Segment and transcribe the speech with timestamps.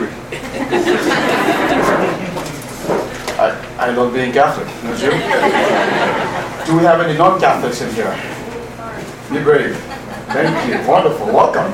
[0.00, 0.12] rosary.
[3.40, 5.10] I, I love being Catholic, don't you?
[6.66, 8.12] Do we have any non-Catholics in here?
[9.30, 9.76] Be brave.
[10.28, 10.88] Thank you.
[10.88, 11.26] Wonderful.
[11.26, 11.72] Welcome.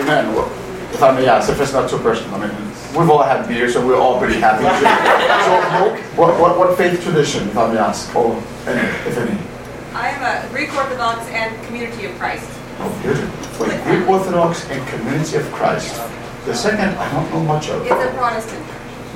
[0.00, 0.34] Amen.
[0.34, 0.50] Well,
[0.92, 2.56] if I may ask, if it's not too personal, I mean,
[2.98, 4.64] we've all had beer, so we're all pretty happy.
[4.64, 8.34] so, what, what, what faith tradition, if I may ask, or
[8.66, 9.38] any, if any?
[9.94, 12.50] I am a Greek Orthodox and Community of Christ.
[12.78, 13.31] Oh, beautiful.
[13.86, 15.94] Wait, Greek Orthodox and Community of Christ.
[16.44, 17.82] The second, I don't know much of.
[17.82, 18.64] It's a Protestant.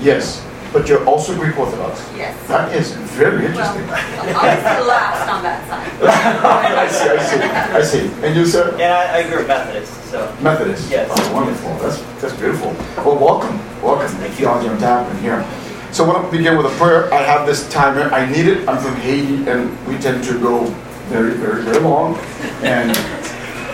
[0.00, 2.00] Yes, but you're also Greek Orthodox.
[2.16, 2.36] Yes.
[2.48, 3.86] That is very interesting.
[3.86, 4.34] Well, interesting.
[4.36, 5.92] obviously last on that side.
[6.76, 8.26] I see, I see, I see.
[8.26, 8.72] And you, sir?
[8.72, 10.36] And I, I grew up Methodist, so.
[10.40, 10.90] Methodist.
[10.90, 11.10] Yes.
[11.12, 11.70] Oh, wonderful.
[11.78, 12.72] That's that's beautiful.
[13.04, 14.08] Well, welcome, welcome.
[14.18, 15.46] Thank you all your time in here.
[15.92, 17.12] So I want to begin with a prayer.
[17.14, 18.12] I have this timer.
[18.12, 18.68] I need it.
[18.68, 20.64] I'm from Haiti, and we tend to go
[21.08, 22.18] very, very, very long.
[22.62, 22.90] And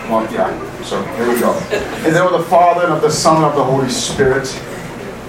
[0.09, 0.72] well, yeah.
[0.83, 1.57] So here we go.
[2.05, 4.47] In the name of the Father and of the Son and of the Holy Spirit.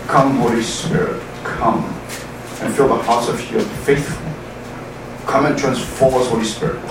[0.09, 1.85] Come, Holy Spirit, come
[2.61, 4.21] and fill the hearts of your faithful.
[5.27, 6.85] Come and transform us, Holy Spirit.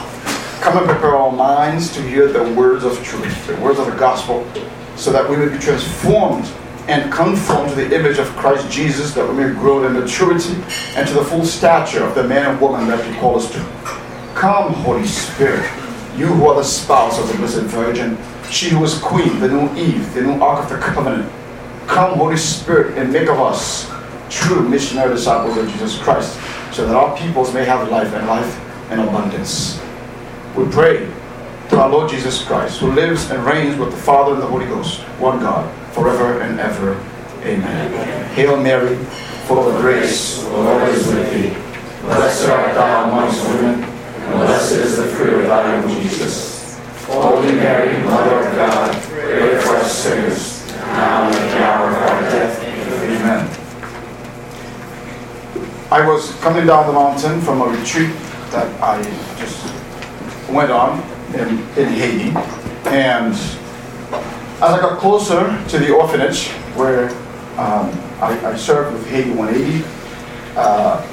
[0.62, 3.96] Come and prepare our minds to hear the words of truth, the words of the
[3.98, 4.48] gospel,
[4.96, 6.50] so that we may be transformed
[6.88, 10.56] and conformed to the image of Christ Jesus, that we may grow in maturity
[10.96, 13.60] and to the full stature of the man and woman that you call us to.
[14.36, 15.64] Come, Holy Spirit,
[16.16, 18.18] you who are the spouse of the Blessed Virgin,
[18.54, 21.32] she who is Queen, the new Eve, the new Ark of the Covenant.
[21.88, 23.92] Come, Holy Spirit, and make of us
[24.30, 26.40] true missionary disciples of Jesus Christ,
[26.72, 29.82] so that our peoples may have life and life in abundance.
[30.56, 31.12] We pray
[31.70, 34.66] to our Lord Jesus Christ, who lives and reigns with the Father and the Holy
[34.68, 36.94] Ghost, one God, forever and ever.
[37.42, 38.36] Amen.
[38.36, 38.96] Hail Mary,
[39.48, 41.50] full of grace, the Lord is with thee.
[42.02, 46.53] Blessed art thou amongst women, and blessed is the fruit of thy womb, Jesus.
[47.06, 51.96] Holy Mary, Mother of God, pray for us sinners, now and at the hour of
[51.96, 52.64] our death.
[53.04, 53.50] Amen.
[55.92, 58.16] I was coming down the mountain from a retreat
[58.52, 59.04] that I
[59.38, 59.66] just
[60.50, 61.00] went on
[61.34, 62.30] in, in Haiti.
[62.86, 66.48] And as I got closer to the orphanage
[66.78, 67.10] where
[67.60, 69.84] um, I, I served with Haiti 180,
[70.56, 71.06] uh,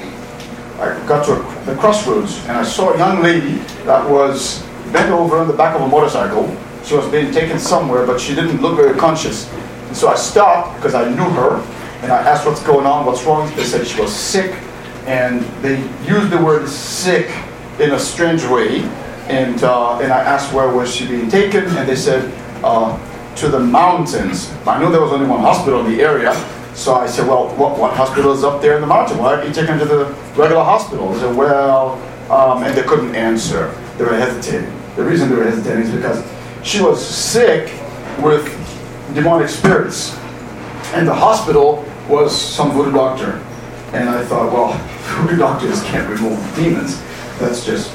[0.79, 5.11] I got to a, the crossroads and I saw a young lady that was bent
[5.11, 6.45] over on the back of a motorcycle.
[6.83, 9.51] She was being taken somewhere, but she didn't look very conscious.
[9.87, 11.61] And so I stopped because I knew her
[12.01, 13.53] and I asked what's going on, what's wrong.
[13.55, 14.55] They said she was sick,
[15.05, 17.29] and they used the word sick
[17.79, 18.81] in a strange way.
[19.27, 22.97] And, uh, and I asked where was she being taken, and they said uh,
[23.35, 24.51] to the mountains.
[24.65, 26.33] I knew there was only one hospital in the area,
[26.73, 29.19] so I said, well, what, what hospital is up there in the mountain?
[29.19, 31.13] Why aren't you taken to the regular hospital?
[31.13, 32.01] They said, well,
[32.31, 33.69] um, and they couldn't answer.
[33.97, 34.80] They were hesitating.
[35.01, 36.23] The reason they were hesitating is because
[36.63, 37.73] she was sick
[38.21, 38.45] with
[39.15, 40.15] demonic spirits,
[40.93, 43.43] and the hospital was some voodoo doctor.
[43.93, 44.73] And I thought, well,
[45.25, 47.01] voodoo doctors can't remove demons.
[47.39, 47.91] That's just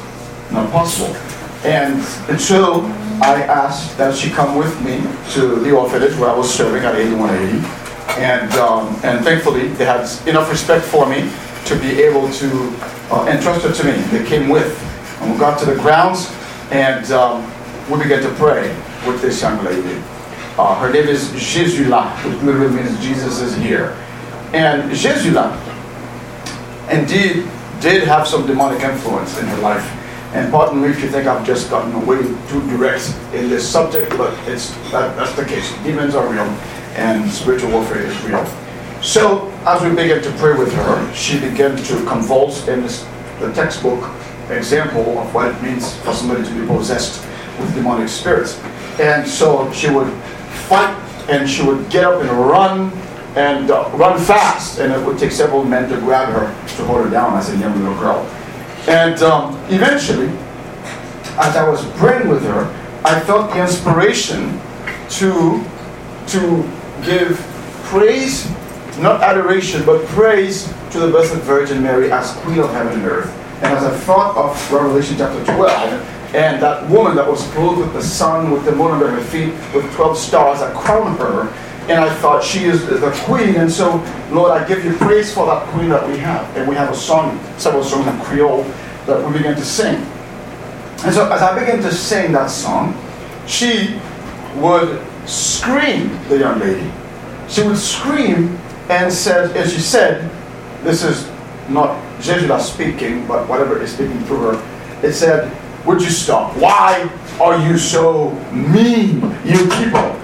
[0.50, 1.14] not possible.
[1.62, 1.94] And,
[2.28, 2.82] and so
[3.22, 4.98] I asked that she come with me
[5.34, 8.20] to the orphanage where I was serving at Haiti 180.
[8.20, 11.30] And, um, and thankfully, they had enough respect for me
[11.66, 12.76] to be able to
[13.12, 13.92] uh, entrust her to me.
[14.10, 14.76] They came with.
[15.22, 16.32] And we got to the grounds,
[16.70, 17.42] and um,
[17.90, 18.68] we began to pray
[19.06, 20.02] with this young lady.
[20.58, 23.96] Uh, her name is Jesula, which literally means Jesus is here.
[24.52, 25.52] And Jesula,
[26.90, 27.48] indeed,
[27.80, 29.84] did have some demonic influence in her life.
[30.34, 32.18] And pardon me if you think I've just gotten way
[32.48, 35.72] too direct in this subject, but it's that, that's the case.
[35.84, 36.42] Demons are real,
[36.96, 38.44] and spiritual warfare is real.
[39.02, 44.02] So, as we began to pray with her, she began to convulse in the textbook
[44.50, 47.24] example of what it means for somebody to be possessed
[47.58, 48.60] with demonic spirits.
[49.00, 50.12] And so she would
[50.68, 50.94] fight
[51.28, 52.92] and she would get up and run
[53.36, 54.78] and uh, run fast.
[54.78, 56.46] And it would take several men to grab her
[56.76, 58.24] to hold her down as a young little girl.
[58.88, 60.28] And um, eventually,
[61.38, 62.64] as I was praying with her,
[63.04, 64.60] I felt the inspiration
[65.10, 65.64] to,
[66.28, 66.70] to
[67.04, 67.38] give
[67.84, 68.48] praise,
[68.98, 73.45] not adoration, but praise to the Blessed Virgin Mary as Queen of Heaven and Earth.
[73.62, 77.92] And as I thought of Revelation chapter 12, and that woman that was clothed with
[77.94, 81.48] the sun, with the moon under her feet, with 12 stars that crown her,
[81.88, 85.46] and I thought she is the queen, and so, Lord, I give you praise for
[85.46, 86.54] that queen that we have.
[86.56, 88.64] And we have a song, several songs in Creole
[89.06, 89.94] that we begin to sing.
[91.04, 93.00] And so, as I began to sing that song,
[93.46, 94.00] she
[94.56, 96.90] would scream, the young lady.
[97.48, 98.58] She would scream
[98.90, 100.28] and said, as she said,
[100.82, 101.30] this is
[101.68, 105.52] not Jesula speaking, but whatever is speaking through her, it said,
[105.86, 106.56] would you stop?
[106.56, 107.08] Why
[107.40, 109.20] are you so mean?
[109.44, 110.16] You people?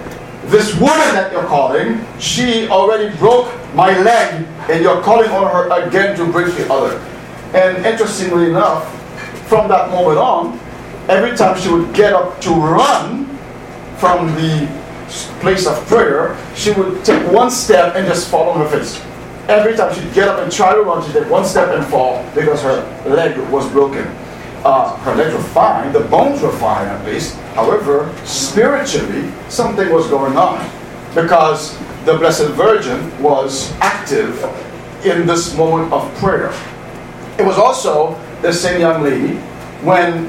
[0.53, 5.87] this woman that you're calling, she already broke my leg, and you're calling on her
[5.87, 6.97] again to break the other.
[7.53, 8.85] And interestingly enough,
[9.47, 10.59] from that moment on,
[11.09, 13.25] every time she would get up to run
[13.97, 14.67] from the
[15.39, 19.01] place of prayer, she would take one step and just fall on her face.
[19.49, 22.25] Every time she'd get up and try to run, she'd take one step and fall
[22.33, 24.07] because her leg was broken.
[24.63, 27.35] Uh, her legs were fine, the bones were fine at least.
[27.53, 30.65] However, spiritually, something was going on
[31.13, 34.41] because the Blessed Virgin was active
[35.05, 36.53] in this moment of prayer.
[37.37, 39.35] It was also the same young lady
[39.83, 40.27] when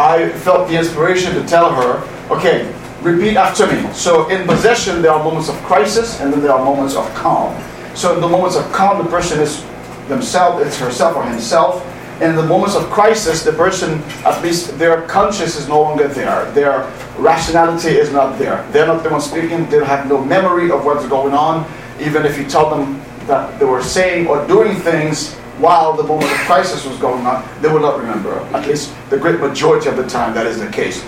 [0.00, 3.92] I felt the inspiration to tell her, okay, repeat after me.
[3.92, 7.54] So in possession, there are moments of crisis and then there are moments of calm.
[7.94, 9.64] So in the moments of calm, the person is
[10.08, 11.86] themselves, it's herself or himself.
[12.20, 16.08] And in the moments of crisis, the person, at least their conscience is no longer
[16.08, 16.50] there.
[16.52, 18.66] Their rationality is not there.
[18.70, 19.68] They're not the one speaking.
[19.68, 21.66] They have no memory of what's going on.
[22.00, 26.30] Even if you tell them that they were saying or doing things while the moment
[26.30, 28.34] of crisis was going on, they will not remember.
[28.54, 31.04] At least the great majority of the time, that is the case.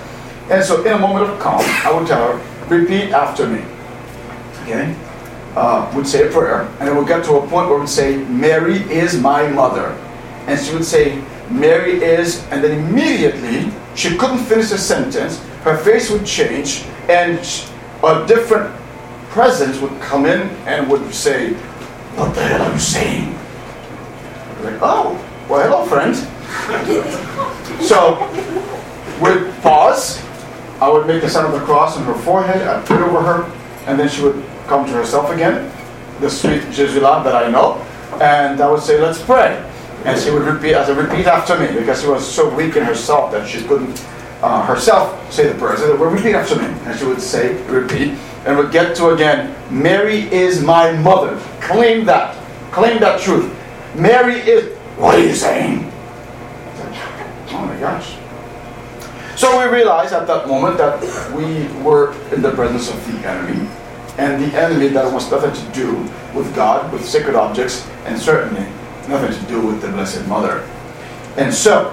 [0.51, 3.65] And so, in a moment of calm, I would tell her, repeat after me.
[4.63, 4.95] Okay?
[5.57, 8.17] Uh, would say a prayer, and it would get to a point where we'd say,
[8.25, 9.91] Mary is my mother.
[10.49, 15.77] And she would say, Mary is, and then immediately she couldn't finish the sentence, her
[15.77, 17.39] face would change, and
[18.03, 18.75] a different
[19.31, 21.53] presence would come in and would say,
[22.17, 23.35] What the hell are you saying?
[24.63, 26.17] Like, oh, well, hello, friend.
[27.83, 28.27] so,
[29.21, 30.23] we'd pause.
[30.81, 32.63] I would make the sign of the cross on her forehead.
[32.63, 33.53] I'd put it over her,
[33.87, 35.73] and then she would come to herself again,
[36.21, 37.75] the sweet Jesula that I know,
[38.21, 39.71] and I would say, let's pray.
[40.05, 42.85] And she would repeat, as a repeat after me, because she was so weak in
[42.85, 44.05] herself that she couldn't
[44.43, 45.77] uh, herself say the prayer.
[45.79, 46.67] So repeat after me.
[46.67, 48.11] And she would say, repeat,
[48.45, 51.41] and would get to again, Mary is my mother.
[51.61, 52.37] Claim that.
[52.71, 53.51] Claim that truth.
[53.95, 55.91] Mary is, what are you saying?
[57.49, 58.17] Oh my gosh.
[59.37, 61.01] So we realized at that moment that
[61.33, 63.69] we were in the presence of the enemy.
[64.19, 65.97] And the enemy that was nothing to do
[66.35, 68.67] with God, with sacred objects, and certainly
[69.09, 70.69] nothing to do with the Blessed Mother.
[71.37, 71.91] And so,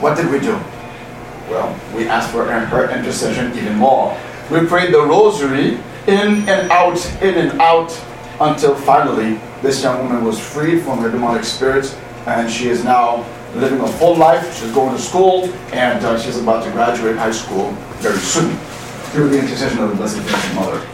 [0.00, 0.58] what did we do?
[1.48, 4.18] Well, we asked for her intercession even more.
[4.50, 7.90] We prayed the rosary in and out, in and out,
[8.40, 13.24] until finally this young woman was freed from her demonic spirits and she is now
[13.54, 14.58] living a full life.
[14.58, 18.56] She's going to school and uh, she's about to graduate high school very soon
[19.12, 20.93] through the intercession of the Blessed Virgin Mother.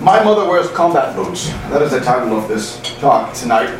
[0.00, 1.48] My mother wears combat boots.
[1.70, 3.70] That is the title of this talk tonight.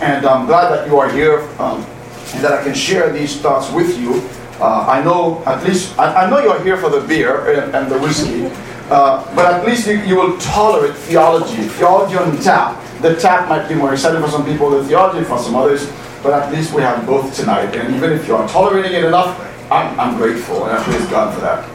[0.00, 1.84] And I'm glad that you are here um,
[2.32, 4.26] and that I can share these thoughts with you.
[4.60, 7.92] Uh, I know, at least, I, I, know you're here for the beer and, and
[7.92, 8.46] the whiskey,
[8.90, 11.68] uh, but at least you, you, will tolerate theology.
[11.68, 12.82] Theology on tap.
[13.02, 15.92] The tap might be more exciting for some people than theology for some others,
[16.22, 17.76] but at least we have both tonight.
[17.76, 19.38] And even if you are tolerating it enough,
[19.70, 21.68] I'm, I'm grateful and I praise God for that.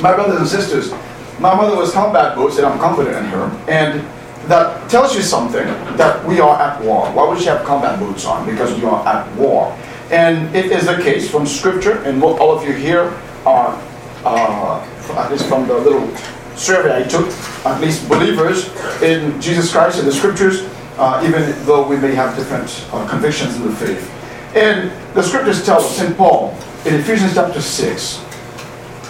[0.00, 0.92] My brothers and sisters,
[1.40, 3.64] my mother was combat boots, and I'm confident in her.
[3.68, 4.00] And
[4.48, 5.66] that tells you something
[5.96, 7.10] that we are at war.
[7.12, 8.46] Why would she have combat boots on?
[8.46, 9.76] Because we are at war.
[10.10, 13.12] And it is the case from Scripture, and what all of you here
[13.44, 13.82] are,
[14.24, 14.86] uh,
[15.16, 16.08] at least from the little
[16.56, 17.28] survey I took,
[17.66, 18.70] at least believers
[19.02, 20.62] in Jesus Christ and the Scriptures,
[20.96, 24.10] uh, even though we may have different uh, convictions in the faith.
[24.54, 26.16] And the Scriptures tell us, St.
[26.16, 26.56] Paul,
[26.86, 28.24] in Ephesians chapter 6,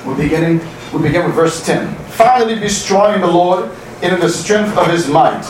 [0.07, 0.61] we're beginning,
[0.97, 1.95] we begin with verse 10.
[2.12, 3.71] Finally, be strong in the Lord
[4.03, 5.43] and in the strength of his might.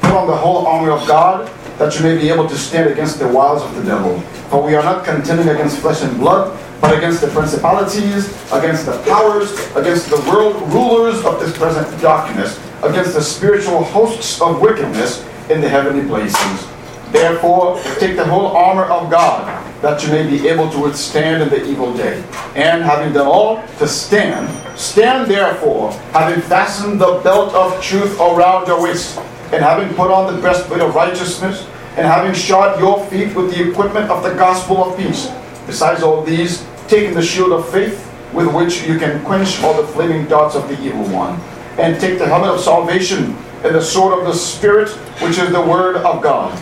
[0.00, 3.18] Put on the whole armor of God, that you may be able to stand against
[3.18, 4.20] the wiles of the devil.
[4.48, 8.96] For we are not contending against flesh and blood, but against the principalities, against the
[9.04, 15.26] powers, against the world rulers of this present darkness, against the spiritual hosts of wickedness
[15.50, 16.68] in the heavenly places.
[17.10, 19.44] Therefore, take the whole armor of God,
[19.82, 22.24] that you may be able to withstand in the evil day.
[22.54, 28.66] And having done all to stand, stand therefore, having fastened the belt of truth around
[28.66, 29.18] your waist,
[29.52, 31.66] and having put on the breastplate of righteousness,
[31.96, 35.30] and having shod your feet with the equipment of the gospel of peace.
[35.66, 39.86] Besides all these, taking the shield of faith, with which you can quench all the
[39.88, 41.40] flaming darts of the evil one,
[41.78, 44.90] and take the helmet of salvation and the sword of the Spirit,
[45.20, 46.58] which is the word of God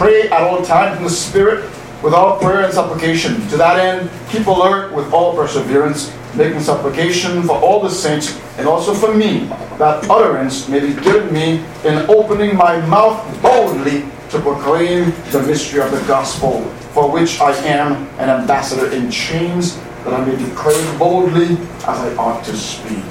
[0.00, 1.62] Pray at all times in the Spirit
[2.02, 3.34] with all prayer and supplication.
[3.48, 8.68] To that end, keep alert with all perseverance, making supplication for all the saints and
[8.68, 9.46] also for me,
[9.78, 15.80] that utterance may be given me in opening my mouth boldly to proclaim the mystery
[15.80, 20.98] of the gospel, for which I am an ambassador in chains, that I may declare
[20.98, 23.04] boldly as I ought to speak.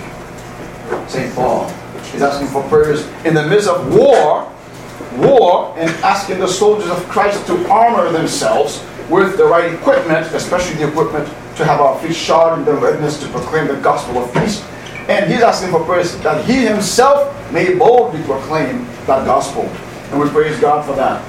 [1.07, 1.33] St.
[1.35, 1.65] Paul.
[2.13, 4.51] is asking for prayers in the midst of war,
[5.17, 10.75] war, and asking the soldiers of Christ to armor themselves with the right equipment, especially
[10.75, 11.27] the equipment
[11.59, 14.63] to have our feet shod in the readiness to proclaim the gospel of peace.
[15.09, 19.63] And he's asking for prayers that he himself may boldly proclaim that gospel.
[20.11, 21.21] And we praise God for that.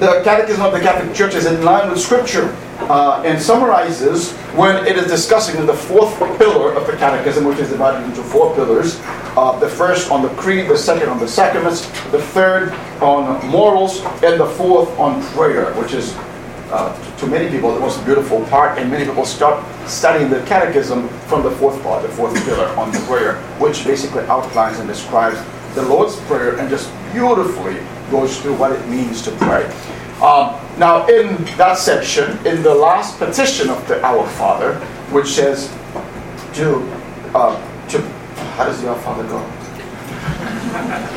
[0.00, 2.54] The Catechism of the Catholic Church is in line with Scripture
[2.90, 7.70] uh, and summarizes when it is discussing the fourth pillar of the Catechism, which is
[7.70, 9.00] divided into four pillars.
[9.34, 14.00] Uh, the first on the creed, the second on the sacraments, the third on morals,
[14.22, 16.14] and the fourth on prayer, which is
[16.70, 21.08] uh, to many people the most beautiful part, and many people start studying the Catechism
[21.28, 25.38] from the fourth part, the fourth pillar on the prayer, which basically outlines and describes
[25.74, 27.78] the Lord's Prayer and just beautifully
[28.10, 29.64] goes through what it means to pray.
[30.22, 34.74] Um, now, in that section, in the last petition of the Our Father,
[35.12, 35.68] which says
[36.54, 36.80] to,
[37.34, 37.54] uh,
[37.88, 38.00] to
[38.56, 39.65] how does the Our Father go?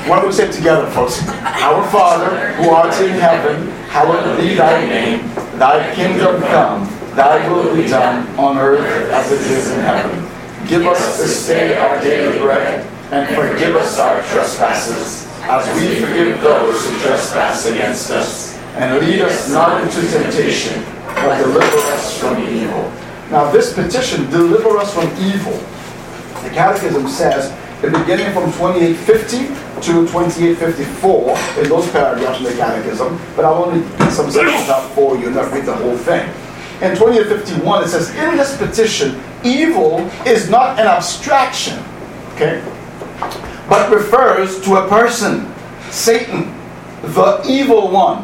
[0.07, 1.21] Why don't we say it together, folks?
[1.27, 5.27] Our Father, who art in heaven, hallowed be thy name.
[5.59, 10.25] Thy kingdom come, thy will be done on earth as it is in heaven.
[10.67, 16.41] Give us this day our daily bread, and forgive us our trespasses, as we forgive
[16.41, 18.57] those who trespass against us.
[18.75, 20.83] And lead us not into temptation,
[21.15, 22.91] but deliver us from evil.
[23.29, 25.53] Now, this petition, deliver us from evil,
[26.43, 27.51] the Catechism says,
[27.87, 29.47] beginning from 2850
[29.81, 35.17] to 2854, in those paragraphs in the Catechism, but I'll only pick some sections for
[35.17, 36.27] you, not read the whole thing.
[36.81, 41.79] In 2851, it says, in this petition, evil is not an abstraction,
[42.33, 42.61] okay,
[43.69, 45.53] but refers to a person,
[45.89, 46.53] Satan,
[47.01, 48.23] the evil one,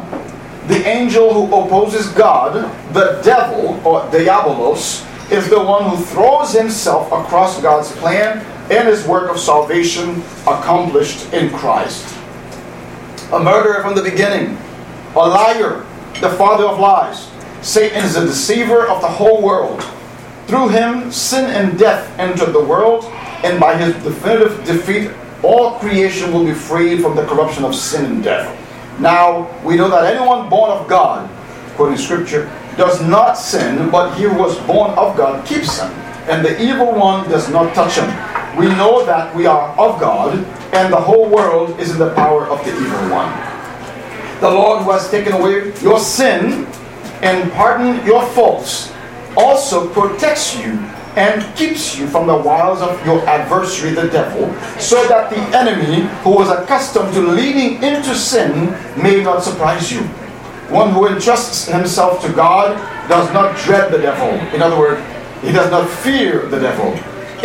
[0.68, 2.54] the angel who opposes God,
[2.92, 9.06] the devil, or diabolos, is the one who throws himself across God's plan and his
[9.06, 12.16] work of salvation accomplished in Christ.
[13.32, 14.58] A murderer from the beginning,
[15.14, 15.84] a liar,
[16.20, 17.30] the father of lies.
[17.62, 19.82] Satan is a deceiver of the whole world.
[20.46, 23.04] Through him, sin and death entered the world,
[23.44, 25.10] and by his definitive defeat,
[25.42, 29.00] all creation will be freed from the corruption of sin and death.
[29.00, 31.28] Now, we know that anyone born of God,
[31.72, 35.90] according to Scripture, does not sin, but he who was born of God keeps him,
[36.28, 38.35] and the evil one does not touch him.
[38.56, 40.38] We know that we are of God,
[40.72, 43.30] and the whole world is in the power of the evil one.
[44.40, 46.66] The Lord who has taken away your sin
[47.22, 48.92] and pardoned your faults
[49.36, 50.72] also protects you
[51.16, 56.06] and keeps you from the wiles of your adversary, the devil, so that the enemy
[56.22, 58.70] who was accustomed to leading into sin
[59.02, 60.00] may not surprise you.
[60.68, 62.76] One who entrusts himself to God
[63.08, 64.28] does not dread the devil.
[64.54, 65.00] In other words,
[65.42, 66.98] he does not fear the devil.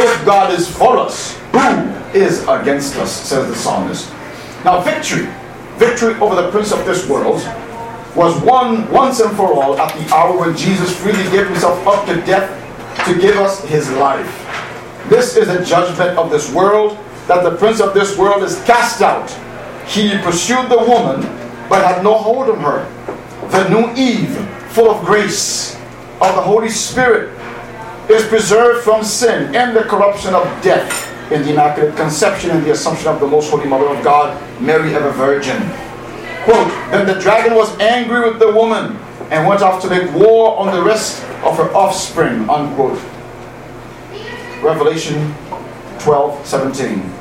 [0.03, 4.11] If God is for us, who is against us, says the psalmist.
[4.65, 5.29] Now, victory,
[5.77, 7.39] victory over the prince of this world,
[8.15, 12.07] was won once and for all at the hour when Jesus freely gave himself up
[12.07, 12.49] to death
[13.05, 14.27] to give us his life.
[15.07, 19.03] This is a judgment of this world that the prince of this world is cast
[19.03, 19.29] out.
[19.87, 21.21] He pursued the woman,
[21.69, 22.87] but had no hold on her.
[23.49, 24.35] The new Eve,
[24.69, 25.75] full of grace
[26.21, 27.37] of the Holy Spirit,
[28.09, 32.71] is preserved from sin and the corruption of death in the Immaculate Conception and the
[32.71, 35.61] Assumption of the Most Holy Mother of God, Mary ever Virgin.
[36.43, 38.97] Quote, Then the dragon was angry with the woman
[39.29, 42.99] and went off to make war on the rest of her offspring, unquote.
[44.61, 45.33] Revelation
[45.99, 47.11] 12, 17.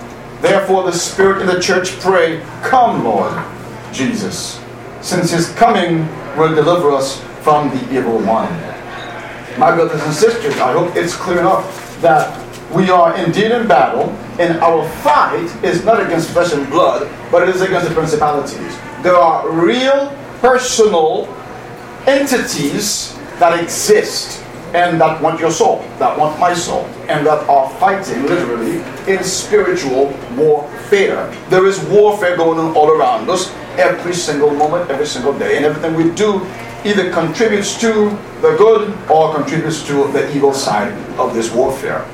[0.41, 3.45] Therefore the Spirit and the church pray, Come, Lord
[3.93, 4.61] Jesus,
[5.01, 8.70] since his coming will deliver us from the evil one.
[9.59, 12.39] My brothers and sisters, I hope it's clear enough that
[12.73, 17.43] we are indeed in battle, and our fight is not against flesh and blood, but
[17.43, 18.79] it is against the principalities.
[19.03, 21.27] There are real, personal
[22.07, 24.43] entities that exist
[24.73, 28.77] and that want your soul, that want my soul, and that are fighting literally
[29.13, 31.29] in spiritual warfare.
[31.49, 35.67] There is warfare going on all around us every single moment, every single day, and
[35.67, 36.39] everything we do
[36.85, 38.11] either contributes to
[38.41, 42.07] the good or contributes to the evil side of this warfare.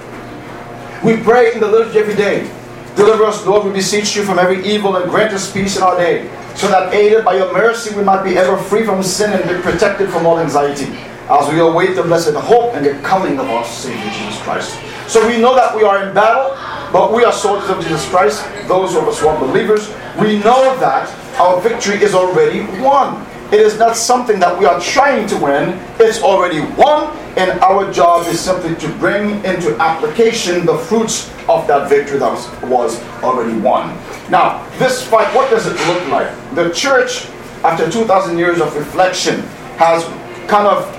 [1.04, 2.50] We pray in the liturgy every day.
[2.96, 5.96] Deliver us, Lord, we beseech you from every evil and grant us peace in our
[5.96, 9.44] day, so that aided by your mercy we might be ever free from sin and
[9.44, 10.87] be protected from all anxiety,
[11.28, 14.78] as we await the blessed hope and the coming of our Savior Jesus Christ.
[15.06, 16.56] So we know that we are in battle,
[16.90, 19.90] but we are soldiers of Jesus Christ, those of us who are believers.
[20.18, 21.06] We know that
[21.38, 23.25] our victory is already won.
[23.52, 25.78] It is not something that we are trying to win.
[26.00, 31.66] It's already won, and our job is simply to bring into application the fruits of
[31.68, 32.32] that victory that
[32.64, 33.96] was, already won.
[34.30, 36.28] Now, this fight, what does it look like?
[36.56, 37.26] The church,
[37.62, 39.42] after 2,000 years of reflection,
[39.78, 40.02] has
[40.48, 40.92] kind of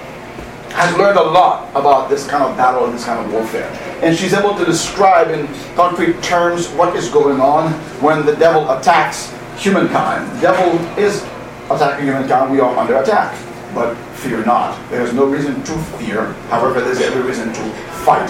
[0.71, 3.67] has learned a lot about this kind of battle and this kind of warfare.
[4.03, 8.69] And she's able to describe in concrete terms what is going on when the devil
[8.69, 10.31] attacks humankind.
[10.37, 11.25] The devil is
[11.69, 13.38] attacking humankind, we are under attack.
[13.74, 14.77] But fear not.
[14.89, 16.33] There's no reason to fear.
[16.50, 17.69] However, there's every reason to
[18.05, 18.27] fight.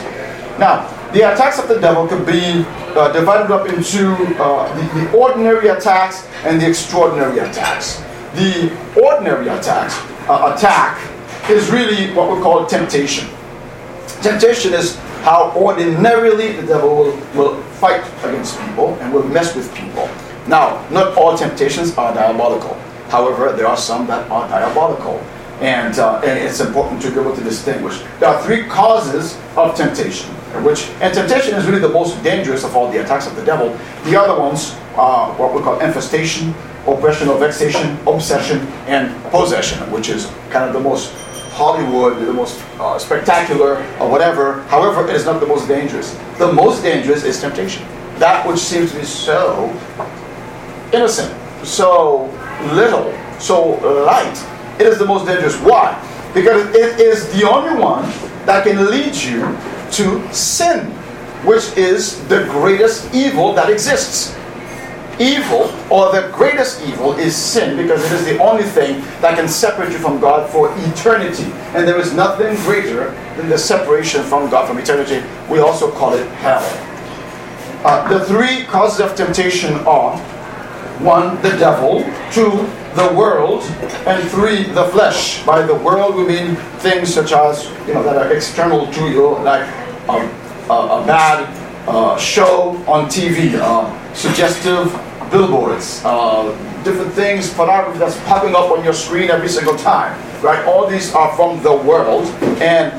[0.59, 2.65] Now, the attacks of the devil could be
[2.97, 8.03] uh, divided up into uh, the, the ordinary attacks and the extraordinary attacks.
[8.33, 9.95] The ordinary attacks,
[10.27, 10.99] uh, attack
[11.49, 13.29] is really what we call temptation.
[14.21, 19.73] Temptation is how ordinarily the devil will, will fight against people and will mess with
[19.75, 20.09] people.
[20.47, 22.75] Now, not all temptations are diabolical.
[23.09, 25.19] However, there are some that are diabolical.
[25.61, 28.03] And, uh, and it's important to be able to distinguish.
[28.19, 30.29] There are three causes of temptation,
[30.63, 33.75] which and temptation is really the most dangerous of all the attacks of the devil.
[34.03, 36.53] The other ones are what we call infestation,
[36.85, 41.11] oppression or vexation, obsession, and possession, which is kind of the most
[41.57, 44.61] Hollywood, the most uh, spectacular, or whatever.
[44.69, 46.15] However, it is not the most dangerous.
[46.37, 47.83] The most dangerous is temptation.
[48.19, 49.73] That which seems to be so
[50.93, 51.33] innocent,
[51.65, 52.29] so
[52.73, 54.37] little, so light.
[54.79, 55.57] It is the most dangerous.
[55.61, 55.95] Why?
[56.33, 58.03] Because it is the only one
[58.45, 59.57] that can lead you
[59.91, 60.91] to sin,
[61.43, 64.37] which is the greatest evil that exists
[65.19, 69.47] evil or the greatest evil is sin because it is the only thing that can
[69.47, 71.45] separate you from God for eternity.
[71.73, 75.25] And there is nothing greater than the separation from God from eternity.
[75.49, 76.63] We also call it hell.
[77.83, 80.17] Uh, the three causes of temptation are
[80.99, 82.51] one, the devil, two,
[82.95, 83.63] the world,
[84.07, 85.43] and three, the flesh.
[85.45, 89.37] By the world, we mean things such as, you know, that are external to you,
[89.39, 89.67] like
[90.09, 90.17] a,
[90.69, 91.45] a, a bad
[91.87, 94.91] uh, show on TV, uh, suggestive
[95.31, 96.51] billboards, uh,
[96.83, 100.65] different things, pornography that's popping up on your screen every single time, right?
[100.65, 102.25] All these are from the world.
[102.61, 102.91] And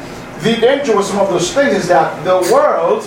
[0.43, 3.03] the danger with some of those things is that the world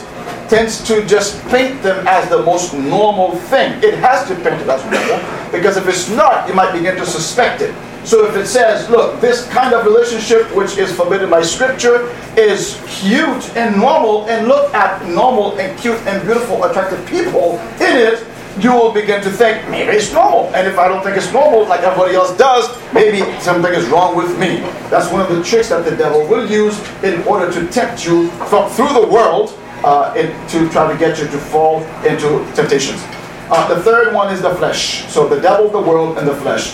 [0.52, 3.82] tends to just paint them as the most normal thing.
[3.82, 7.06] It has to paint it as normal because if it's not, you might begin to
[7.06, 7.74] suspect it.
[8.06, 12.76] So if it says, look, this kind of relationship which is forbidden by scripture is
[12.86, 18.28] cute and normal, and look at normal and cute and beautiful, attractive people in it,
[18.60, 20.54] you will begin to think maybe it's normal.
[20.54, 24.18] And if I don't think it's normal, like everybody else does, maybe something is wrong
[24.18, 24.58] with me.
[24.90, 28.30] That's one of the tricks that the devil will use in order to tempt you
[28.52, 33.02] from through the world uh, in, to try to get you to fall into temptations.
[33.50, 35.06] Uh, the third one is the flesh.
[35.12, 36.74] So the devil, the world, and the flesh.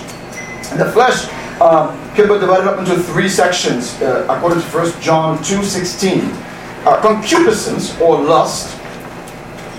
[0.71, 1.25] And the flesh
[1.59, 6.21] um, can be divided up into three sections, uh, according to 1 John 2.16.
[6.85, 8.75] Uh, concupiscence, or lust,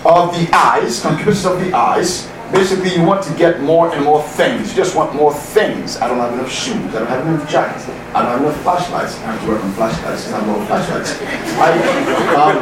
[0.04, 2.28] of the eyes, concupiscence of the eyes.
[2.52, 4.70] Basically, you want to get more and more things.
[4.70, 5.98] You just want more things.
[5.98, 6.94] I don't have enough shoes.
[6.94, 7.88] I don't have enough jackets.
[8.14, 9.16] I don't have enough flashlights.
[9.18, 11.20] I have to work on flashlights I love flashlights.
[11.60, 11.72] I,
[12.34, 12.58] um,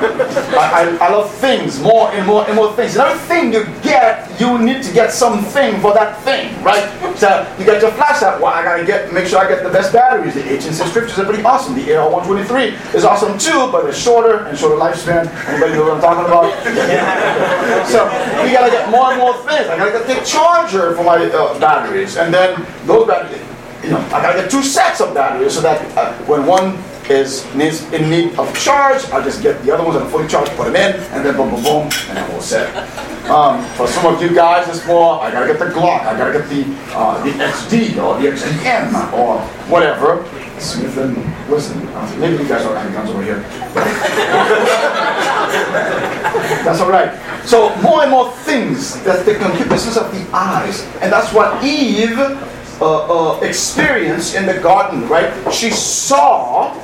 [0.58, 2.96] I, I, I, love things, more and more and more things.
[2.96, 6.84] And everything you get, you need to get something for that thing, right?
[7.16, 8.40] So you get your flashlight.
[8.40, 10.34] Well, I gotta get, make sure I get the best batteries.
[10.34, 11.76] The HNC scriptures are pretty awesome.
[11.76, 15.30] The AR-123 is awesome too, but it's shorter and shorter lifespan.
[15.46, 16.50] Anybody know what I'm talking about?
[17.86, 18.04] so
[18.44, 19.75] you gotta get more and more things.
[19.76, 23.42] I gotta get the charger for my uh, batteries, and then those batteries
[23.82, 26.76] you know, I gotta get two sets of batteries so that uh, when one
[27.08, 30.50] is needs in need of charge, I'll just get the other ones are fully charged,
[30.52, 32.66] put them in, and then boom, boom, boom, and then we'll set.
[33.28, 36.32] Um, for some of you guys, it's more, I gotta get the Glock, I gotta
[36.38, 36.64] get the
[36.96, 40.24] uh, the XD or the XDM or whatever.
[40.58, 41.14] Smith and
[41.50, 41.78] listen,
[42.18, 43.44] maybe you guys don't have guns over here.
[46.66, 47.14] that's all right.
[47.46, 49.00] So more and more things.
[49.04, 54.58] That's the concupiscence of the eyes, and that's what Eve uh, uh, experience in the
[54.60, 55.32] garden, right?
[55.54, 56.74] She saw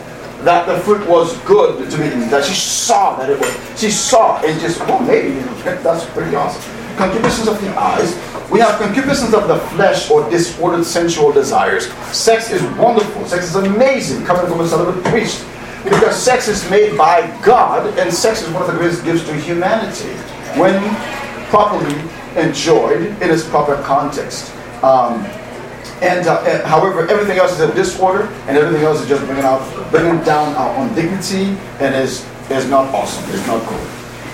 [0.45, 3.91] that the fruit was good to be eaten, that she saw that it was, she
[3.91, 6.63] saw and just, well, maybe, that's pretty awesome.
[6.97, 8.15] Concupiscence of the eyes.
[8.51, 11.91] We have concupiscence of the flesh or disordered sensual desires.
[12.15, 13.25] Sex is wonderful.
[13.27, 15.45] Sex is amazing coming from a celibate priest.
[15.85, 19.35] Because sex is made by God, and sex is one of the greatest gifts to
[19.35, 20.13] humanity.
[20.59, 20.81] When
[21.51, 22.01] properly
[22.37, 24.55] enjoyed in its proper context.
[24.83, 25.25] Um,
[26.01, 29.45] and, uh, and, however, everything else is a disorder, and everything else is just bringing
[29.45, 33.25] out, bringing down our own dignity, and is is not awesome.
[33.31, 33.79] It's not cool.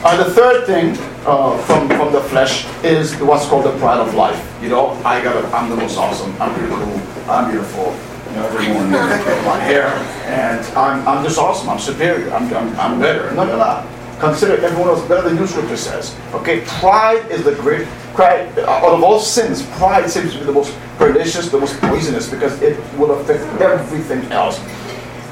[0.04, 4.14] Uh, the third thing uh, from, from the flesh is what's called the pride of
[4.14, 4.40] life.
[4.62, 6.34] You know, I got I'm the most awesome.
[6.40, 7.00] I'm pretty cool.
[7.28, 7.94] I'm beautiful.
[8.38, 9.86] You know, every morning I get my hair,
[10.26, 11.70] and I'm, I'm just awesome.
[11.70, 12.30] I'm superior.
[12.30, 13.34] I'm, I'm, I'm better.
[13.34, 13.84] No, you're not.
[14.20, 16.16] Consider everyone else better than you, Scripture says.
[16.32, 18.56] Okay, pride is the great pride.
[18.60, 22.62] Out of all sins, pride seems to be the most pernicious, the most poisonous, because
[22.62, 24.60] it will affect everything else.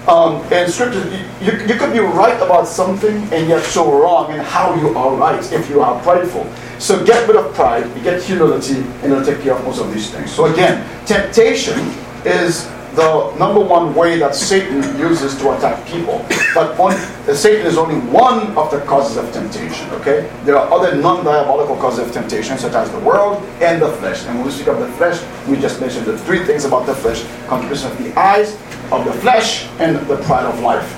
[0.09, 1.05] Um, and scripture,
[1.41, 5.15] you, you could be right about something and yet so wrong in how you are
[5.15, 6.45] right if you are prideful.
[6.81, 10.11] So get rid of pride, get humility, and it'll take care of most of these
[10.11, 10.33] things.
[10.33, 11.79] So again, temptation
[12.25, 16.25] is the number one way that Satan uses to attack people.
[16.55, 16.97] But only,
[17.35, 20.33] Satan is only one of the causes of temptation, okay?
[20.45, 24.25] There are other non-diabolical causes of temptation, such as the world and the flesh.
[24.25, 26.95] And when we speak of the flesh, we just mentioned the three things about the
[26.95, 27.23] flesh.
[27.49, 28.55] Concupiscence of the eyes,
[28.91, 30.89] of the flesh, and the pride of life.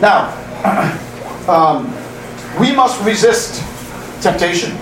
[0.00, 0.30] Now,
[1.48, 1.92] um,
[2.60, 3.60] we must resist
[4.22, 4.78] temptation.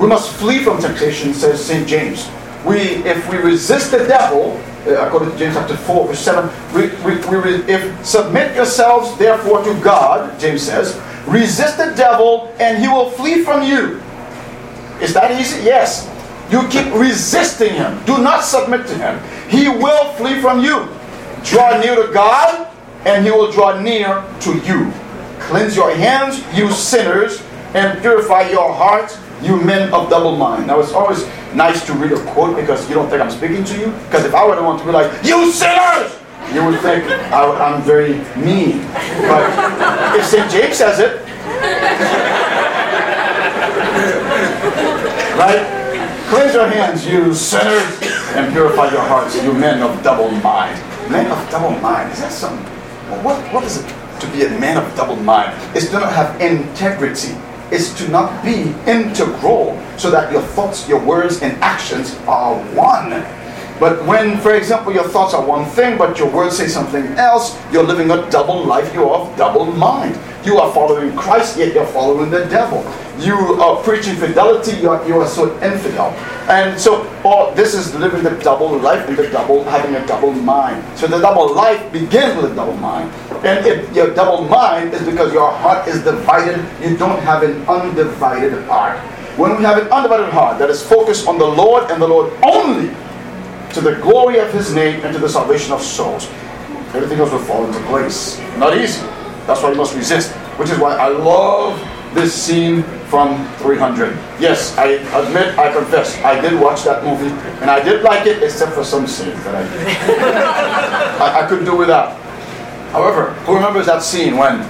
[0.00, 1.86] We must flee from temptation, says St.
[1.86, 2.28] James.
[2.66, 6.50] We, if we resist the devil, uh, Uh, according to James chapter 4, verse 7,
[6.74, 12.82] we, we, we, if submit yourselves therefore to God, James says, resist the devil and
[12.82, 14.02] he will flee from you.
[15.00, 15.62] Is that easy?
[15.62, 16.08] Yes.
[16.50, 18.04] You keep resisting him.
[18.06, 19.20] Do not submit to him.
[19.48, 20.88] He will flee from you.
[21.44, 22.68] Draw near to God
[23.04, 24.92] and he will draw near to you.
[25.40, 27.42] Cleanse your hands, you sinners,
[27.74, 30.66] and purify your hearts, you men of double mind.
[30.66, 33.78] Now it's always nice to read a quote because you don't think I'm speaking to
[33.78, 33.86] you.
[34.06, 36.18] Because if I were the one to be like, you sinners,
[36.52, 38.86] you would think I, am very mean.
[39.26, 40.50] But if St.
[40.50, 41.22] James says it,
[45.38, 45.78] right?
[46.28, 48.00] Cleanse your hands, you sinners,
[48.36, 50.80] and purify your hearts, you men of double mind.
[51.10, 52.64] Men of double mind, is that something?
[53.22, 55.52] What, what is it to be a man of double mind?
[55.76, 57.34] It's to not have integrity
[57.72, 63.24] is to not be integral so that your thoughts, your words, and actions are one.
[63.82, 67.58] But when, for example, your thoughts are one thing, but your words say something else,
[67.72, 70.16] you're living a double life, you're of double mind.
[70.46, 72.86] You are following Christ, yet you're following the devil.
[73.18, 76.10] You are preaching fidelity, you are, you are so infidel.
[76.46, 80.32] And so, oh, this is living the double life and the double, having a double
[80.32, 80.78] mind.
[80.96, 83.10] So the double life begins with a double mind.
[83.44, 87.66] And if your double mind is because your heart is divided, you don't have an
[87.66, 89.00] undivided heart.
[89.36, 92.32] When we have an undivided heart that is focused on the Lord and the Lord
[92.44, 92.94] only,
[93.74, 96.28] to the glory of His name and to the salvation of souls,
[96.94, 98.38] everything else will fall into place.
[98.58, 99.02] Not easy.
[99.46, 100.32] That's why you must resist.
[100.58, 101.78] Which is why I love
[102.14, 104.16] this scene from 300.
[104.38, 107.30] Yes, I admit, I confess, I did watch that movie
[107.60, 109.62] and I did like it, except for some scenes that I
[111.20, 112.18] I, I couldn't do without.
[112.92, 114.60] However, who remembers that scene when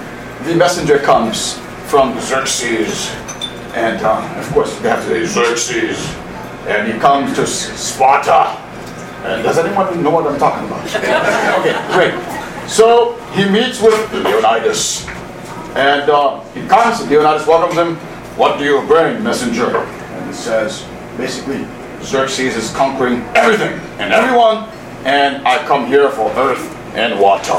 [0.45, 3.09] the messenger comes from Xerxes,
[3.75, 6.15] and uh, of course they have to say Xerxes,
[6.67, 8.59] and he comes to Sparta.
[9.23, 10.83] And does anyone know what I'm talking about?
[11.59, 12.69] okay, great.
[12.69, 15.07] So he meets with Leonidas,
[15.75, 17.07] and uh, he comes.
[17.09, 17.95] Leonidas welcomes him.
[18.37, 19.77] What do you bring, messenger?
[19.77, 20.85] And he says,
[21.17, 21.65] basically,
[22.01, 24.69] Xerxes is conquering everything and everyone,
[25.05, 27.53] and I come here for earth and water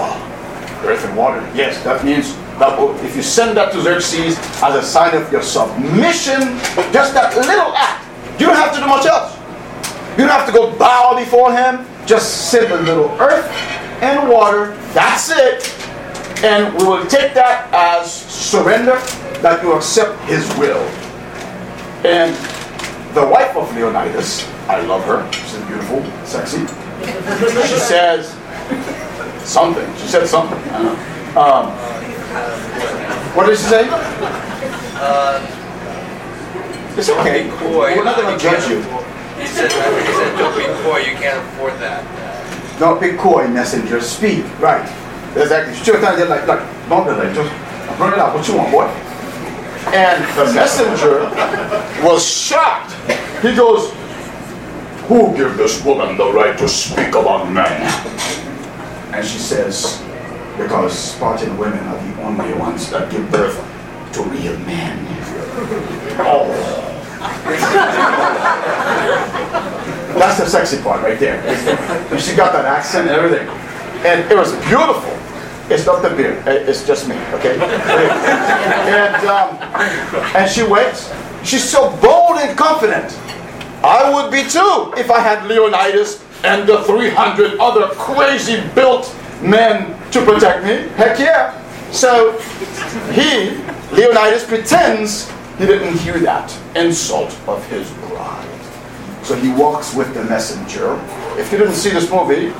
[0.84, 1.40] earth and water.
[1.54, 5.42] Yes, that means that if you send that to Xerxes as a sign of your
[5.42, 6.40] submission,
[6.92, 8.04] just that little act,
[8.40, 9.33] you don't have to do much else.
[10.16, 11.84] You don't have to go bow before him.
[12.06, 13.50] Just send a little earth
[14.00, 14.76] and water.
[14.92, 15.74] That's it.
[16.44, 18.96] And we will take that as surrender,
[19.42, 20.82] that you accept his will.
[22.06, 22.32] And
[23.14, 25.30] the wife of Leonidas, I love her.
[25.32, 26.66] She's beautiful, sexy.
[27.66, 28.30] She says,
[29.42, 29.86] something.
[29.96, 30.58] She said something.
[31.36, 31.72] Um,
[33.34, 33.88] what did she say?
[34.96, 35.40] Uh,
[36.96, 37.50] it's okay.
[37.58, 39.13] Coy, We're not going to judge you.
[39.44, 42.00] He said, he said, don't be coy, you can't afford that.
[42.80, 44.00] Don't be coy, messenger.
[44.00, 44.44] Speak.
[44.58, 44.82] Right.
[45.36, 45.74] Exactly.
[45.76, 47.32] She was trying to like, like, don't delay.
[47.34, 47.52] Just
[47.98, 48.34] bring it out.
[48.34, 48.86] What you want, boy?
[49.92, 51.20] And the messenger
[52.02, 52.94] was shocked.
[53.42, 53.92] He goes,
[55.08, 57.82] Who gave this woman the right to speak among men?
[59.12, 60.02] And she says,
[60.56, 63.56] because Spartan women are the only ones that give birth
[64.14, 65.00] to real men.
[66.16, 66.83] Oh.
[70.18, 71.40] That's the sexy part right there.
[72.18, 73.48] She got that accent and everything.
[74.06, 75.12] And it was beautiful.
[75.70, 76.42] It's not the beard.
[76.46, 77.58] It's just me, okay?
[78.84, 79.56] And, um,
[80.36, 81.12] and she waits.
[81.42, 83.18] She's so bold and confident.
[83.82, 89.98] I would be too if I had Leonidas and the 300 other crazy built men
[90.12, 90.88] to protect me.
[90.96, 91.60] Heck yeah.
[91.90, 92.38] So
[93.12, 93.56] he,
[93.94, 98.48] Leonidas pretends he didn't hear that insult of his bride.
[99.22, 100.94] So he walks with the messenger.
[101.38, 102.52] If you didn't see this movie,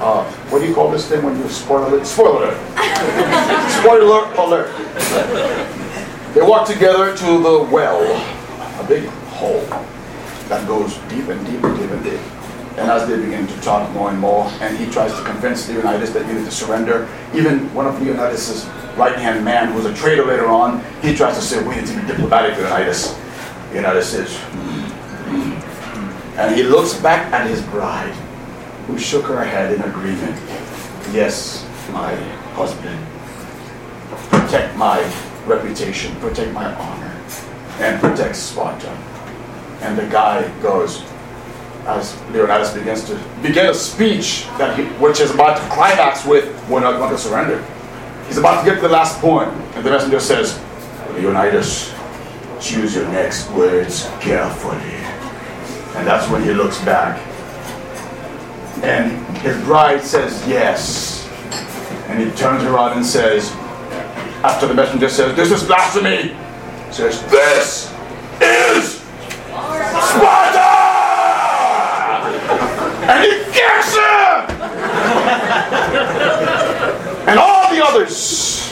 [0.00, 2.06] uh, what do you call this thing when you spoil it?
[2.06, 2.58] Spoiler alert.
[3.80, 4.70] Spoiler alert.
[6.34, 8.00] They walk together to the well,
[8.80, 9.04] a big
[9.38, 9.60] hole
[10.48, 12.20] that goes deep and deep and deep and deep.
[12.78, 16.12] And as they begin to talk more and more, and he tries to convince Leonidas
[16.12, 18.66] that he needs to surrender, even one of Leonidas's
[18.96, 22.06] right-hand man, who's a traitor later on, he tries to say, we need to be
[22.06, 23.18] diplomatic, Leonidas.
[24.36, 24.80] "Hmm,
[25.30, 28.14] hmm." and he looks back at his bride,
[28.86, 30.36] who shook her head in agreement.
[31.12, 32.14] Yes, my
[32.54, 32.98] husband,
[34.30, 35.00] protect my
[35.46, 37.14] reputation, protect my honor,
[37.80, 38.90] and protect Sparta.
[39.80, 41.04] And the guy goes,
[41.86, 46.44] as Leonidas begins to begin a speech that he, which is about to climax with,
[46.68, 47.64] we're not going to surrender.
[48.26, 50.60] He's about to get to the last point, and the messenger says,
[51.14, 51.90] Leonidas,
[52.60, 54.94] choose your next words carefully.
[55.96, 57.18] And that's when he looks back.
[58.82, 61.26] And his bride says yes.
[62.08, 63.50] And he turns around and says,
[64.44, 66.36] after the messenger says, This is blasphemy,
[66.92, 67.92] says, This
[68.40, 69.00] is
[69.50, 70.68] Sparta!
[73.08, 74.62] And he kicks him!
[77.28, 78.67] and all the others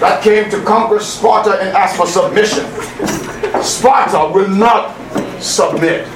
[0.00, 2.64] that came to conquer Sparta and ask for submission,
[3.62, 4.96] Sparta will not
[5.40, 6.08] submit.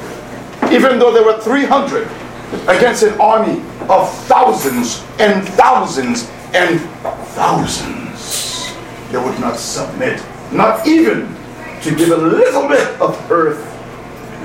[0.72, 2.08] Even though there were 300
[2.66, 6.80] against an army of thousands and thousands and
[7.36, 8.72] thousands,
[9.12, 11.28] they would not submit, not even
[11.82, 13.62] to give a little bit of earth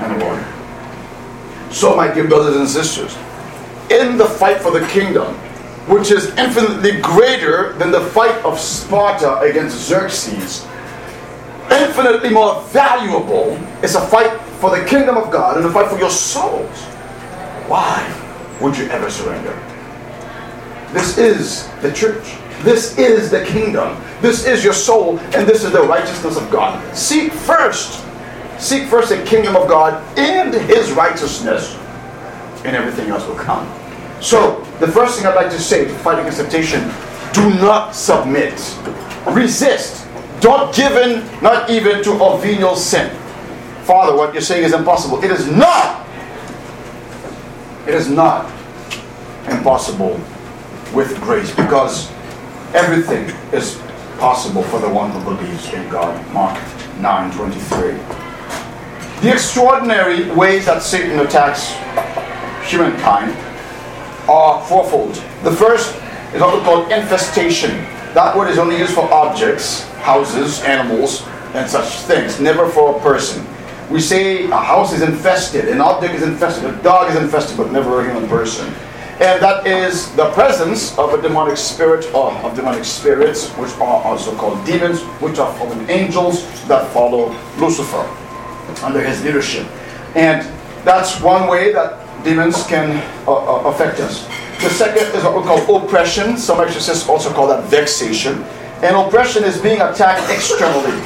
[0.00, 1.72] and water.
[1.72, 3.16] So, my dear brothers and sisters,
[3.90, 5.34] in the fight for the kingdom,
[5.90, 10.66] which is infinitely greater than the fight of Sparta against Xerxes,
[11.70, 15.98] infinitely more valuable is a fight for the kingdom of God and a fight for
[15.98, 16.84] your souls.
[17.66, 18.02] Why
[18.60, 19.52] would you ever surrender?
[20.92, 22.24] This is the church.
[22.62, 24.02] This is the kingdom.
[24.20, 26.96] This is your soul, and this is the righteousness of God.
[26.96, 28.04] Seek first
[28.60, 31.74] Seek first the kingdom of God and his righteousness,
[32.66, 33.66] and everything else will come.
[34.20, 36.90] So, the first thing I'd like to say to fight against temptation
[37.32, 38.52] do not submit,
[39.28, 40.06] resist,
[40.40, 43.14] don't give in, not even to a venial sin.
[43.84, 45.22] Father, what you're saying is impossible.
[45.22, 46.06] It is not.
[47.86, 48.44] It is not
[49.48, 50.20] impossible
[50.94, 52.10] with grace because
[52.74, 53.80] everything is
[54.18, 56.14] possible for the one who believes in God.
[56.32, 56.60] Mark
[56.98, 57.92] 9 23.
[59.22, 61.72] The extraordinary ways that Satan attacks
[62.70, 63.36] humankind
[64.30, 65.14] are fourfold.
[65.42, 65.94] The first
[66.32, 67.70] is what we call infestation.
[68.14, 73.00] That word is only used for objects, houses, animals, and such things, never for a
[73.00, 73.44] person.
[73.90, 77.72] We say a house is infested, an object is infested, a dog is infested, but
[77.72, 78.72] never a human person.
[79.18, 84.02] And that is the presence of a demonic spirit or of demonic spirits, which are
[84.04, 88.08] also called demons, which are fallen angels that follow Lucifer
[88.84, 89.66] under his leadership.
[90.14, 90.46] And
[90.84, 94.26] that's one way that demons can uh, uh, affect us.
[94.62, 96.36] The second is what we call oppression.
[96.36, 98.44] Some exorcists also call that vexation.
[98.82, 100.98] And oppression is being attacked externally.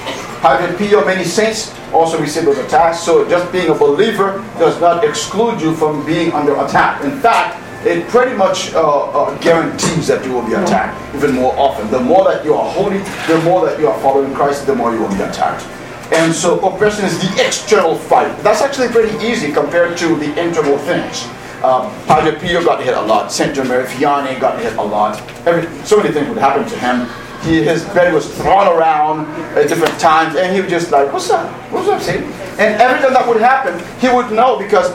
[0.43, 3.01] Having P or many saints also receive those attacks.
[3.01, 7.03] So just being a believer does not exclude you from being under attack.
[7.05, 11.55] In fact, it pretty much uh, uh, guarantees that you will be attacked even more
[11.59, 11.91] often.
[11.91, 12.99] The more that you are holy,
[13.29, 15.65] the more that you are following Christ, the more you will be attacked.
[16.13, 18.37] And so oppression is the external fight.
[18.43, 21.27] That's actually pretty easy compared to the internal things.
[21.65, 23.33] Um, Padre Pio got hit a lot.
[23.33, 25.19] Saint Vianney got hit a lot.
[25.47, 27.09] Every, so many things would happen to him.
[27.43, 31.31] He, his bed was thrown around at different times, and he would just like, "What's
[31.31, 31.51] up?
[31.73, 32.25] What's up, Satan?"
[32.59, 34.93] And every time that would happen, he would know because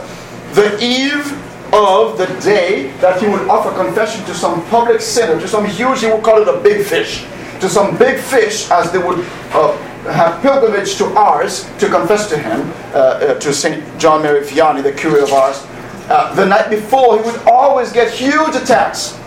[0.54, 1.32] the eve
[1.72, 6.00] of the day that he would offer confession to some public sinner, to some huge,
[6.00, 7.24] he would call it a big fish,
[7.60, 9.18] to some big fish, as they would
[9.52, 9.76] uh,
[10.12, 12.60] have pilgrimage to Ars to confess to him,
[12.92, 13.82] uh, uh, to St.
[13.98, 15.66] John Mary Vianney, the curé of Ars.
[16.08, 19.18] Uh, the night before, he would always get huge attacks,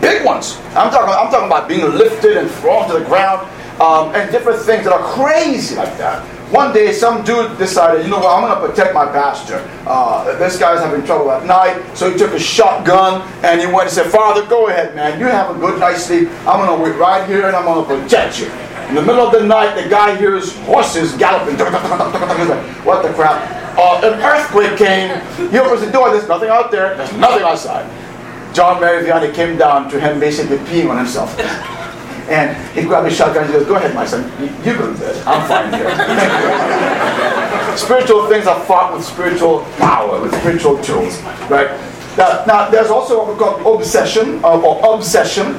[0.00, 0.58] big ones.
[0.70, 3.48] I'm talking, I'm talking about being lifted and thrown to the ground,
[3.80, 6.26] um, and different things that are crazy like that.
[6.50, 9.64] One day, some dude decided, you know what, I'm going to protect my pastor.
[9.86, 13.82] Uh, this guy's having trouble at night, so he took a shotgun and he went
[13.82, 15.20] and said, Father, go ahead, man.
[15.20, 16.28] You have a good night's sleep.
[16.48, 18.46] I'm going to wait right here and I'm going to protect you.
[18.88, 21.54] In the middle of the night, the guy hears horses galloping.
[22.84, 23.78] What the crap?
[23.78, 25.20] Uh, an earthquake came.
[25.52, 26.10] He opens the door.
[26.10, 26.96] There's nothing out there.
[26.96, 27.88] There's nothing outside.
[28.52, 31.36] John Mary Vianney came down to him basically peeing on himself.
[32.30, 34.22] And he grabbed his shotgun and he goes, Go ahead, my son.
[34.40, 35.26] You, go to bed.
[35.26, 35.90] I'm fine here.
[37.76, 41.20] spiritual things are fought with spiritual power, with spiritual tools.
[41.50, 41.70] Right?
[42.16, 45.54] Now, now there's also what we call obsession uh, or obsession,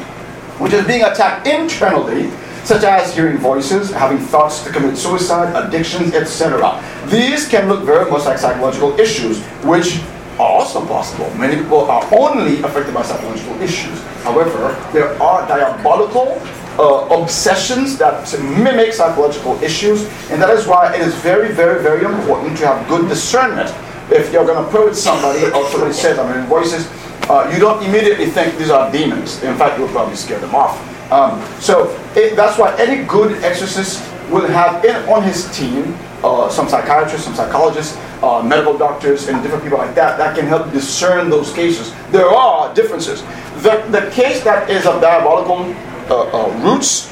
[0.60, 2.32] which is being attacked internally
[2.64, 6.82] such as hearing voices, having thoughts to commit suicide, addictions, etc.
[7.08, 10.00] These can look very much like psychological issues, which
[10.40, 11.30] are also possible.
[11.36, 14.02] Many people are only affected by psychological issues.
[14.24, 16.40] However, there are diabolical
[16.80, 22.06] uh, obsessions that mimic psychological issues, and that is why it is very, very, very
[22.06, 23.70] important to have good discernment.
[24.12, 26.90] If you're going to with somebody, or somebody says, I'm hearing voices,
[27.30, 29.42] uh, you don't immediately think these are demons.
[29.44, 30.76] In fact, you'll probably scare them off.
[31.12, 36.50] Um, so it, that's why any good exorcist will have in, on his team uh,
[36.50, 40.72] some psychiatrists, some psychologists, uh, medical doctors, and different people like that that can help
[40.72, 41.94] discern those cases.
[42.12, 43.24] There are differences.
[43.64, 45.74] The, the case that is a diabolical
[46.10, 47.12] uh, uh roots,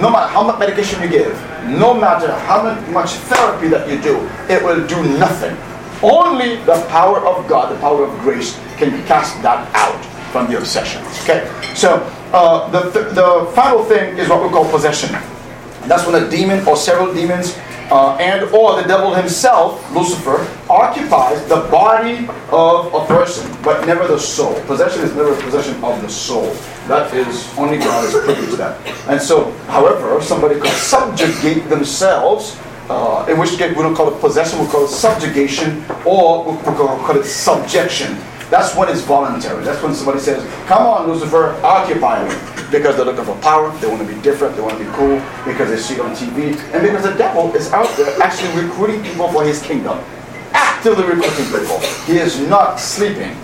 [0.00, 1.34] no matter how much medication you give,
[1.68, 4.16] no matter how much therapy that you do,
[4.48, 5.56] it will do nothing.
[6.02, 10.58] Only the power of God, the power of grace, can cast that out from the
[10.58, 11.02] obsession.
[11.22, 11.48] Okay?
[11.74, 15.12] So uh, the, th- the final thing is what we call possession.
[15.86, 17.56] That's when a demon or several demons
[17.90, 24.08] uh, and or the devil himself, Lucifer, occupies the body of a person, but never
[24.08, 24.54] the soul.
[24.62, 26.50] Possession is never possession of the soul.
[26.88, 28.76] That is only God privy to that.
[29.08, 32.60] And so, however, somebody could subjugate themselves.
[32.90, 36.58] Uh, in which case we don't call it possession, we call it subjugation, or we
[36.62, 38.14] call it subjection.
[38.50, 39.64] That's when it's voluntary.
[39.64, 42.34] That's when somebody says, Come on, Lucifer, occupy me.
[42.70, 45.16] Because they're looking for power, they want to be different, they want to be cool,
[45.46, 49.02] because they see it on TV, and because the devil is out there actually recruiting
[49.02, 49.98] people for his kingdom.
[50.52, 51.80] Actively recruiting people.
[52.04, 53.34] He is not sleeping.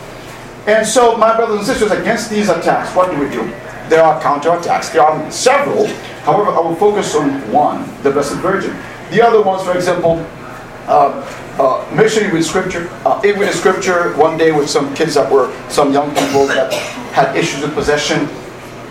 [0.66, 3.42] And so, my brothers and sisters, against these attacks, what do we do?
[3.88, 4.92] There are counterattacks.
[4.92, 5.86] There are several.
[6.22, 8.76] However, I will focus on one, the Blessed Virgin.
[9.10, 10.24] The other ones, for example,
[10.86, 11.26] uh,
[11.58, 12.88] uh, read scripture.
[13.04, 16.72] Uh, even in scripture, one day with some kids that were some young people that
[17.12, 18.28] had issues with possession.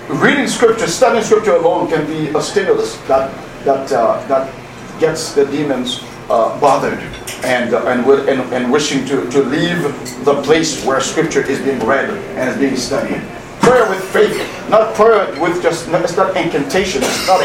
[0.10, 3.32] Reading scripture, studying scripture alone can be a stimulus that
[3.64, 4.52] that uh, that
[5.00, 7.00] gets the demons uh, bothered
[7.44, 9.82] and, uh, and, and and wishing to, to leave
[10.26, 13.22] the place where scripture is being read and is being studied
[13.70, 17.04] prayer with faith, not prayer with just, it's not incantation.
[17.04, 17.40] It's not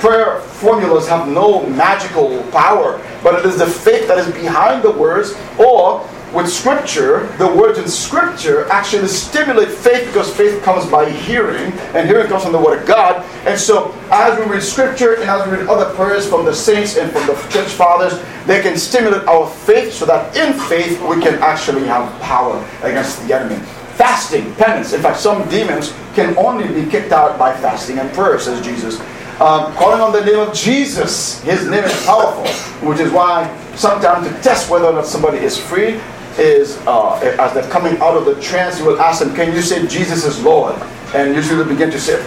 [0.00, 4.90] prayer formulas have no magical power, but it is the faith that is behind the
[4.90, 11.08] words, or with scripture, the words in scripture actually stimulate faith because faith comes by
[11.10, 13.24] hearing, and hearing comes from the word of God.
[13.46, 16.96] And so, as we read scripture and as we read other prayers from the saints
[16.96, 21.20] and from the church fathers, they can stimulate our faith so that in faith we
[21.22, 23.64] can actually have power against the enemy
[23.98, 24.92] fasting, penance.
[24.92, 29.00] In fact, some demons can only be kicked out by fasting and prayer, says Jesus.
[29.40, 32.46] Um, calling on the name of Jesus, his name is powerful,
[32.88, 36.00] which is why sometimes to test whether or not somebody is free
[36.38, 39.62] is uh, as they're coming out of the trance, you will ask them, Can you
[39.62, 40.74] say Jesus is Lord?
[41.14, 42.20] And usually they begin to say,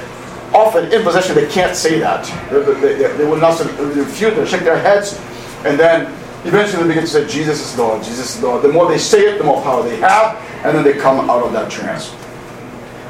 [0.54, 2.26] Often in possession, they can't say that.
[2.50, 5.18] They, they, they will not refuse, they shake their heads,
[5.66, 6.08] and then
[6.46, 8.62] eventually they begin to say, Jesus is Lord, Jesus is Lord.
[8.62, 11.44] The more they say it, the more power they have, and then they come out
[11.44, 12.14] of that trance.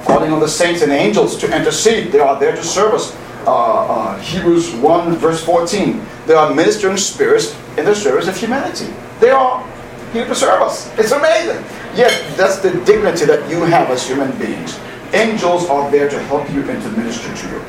[0.06, 2.12] Calling on the saints and angels to intercede.
[2.12, 3.16] They are there to serve us.
[3.46, 6.04] Uh, uh, Hebrews 1, verse 14.
[6.28, 8.94] They are ministering spirits in the service of humanity.
[9.20, 9.66] They are
[10.14, 10.92] here to serve us.
[10.98, 11.64] It's amazing.
[11.96, 14.80] Yet, that's the dignity that you have as human beings.
[15.14, 17.62] Angels are there to help you and to minister to you.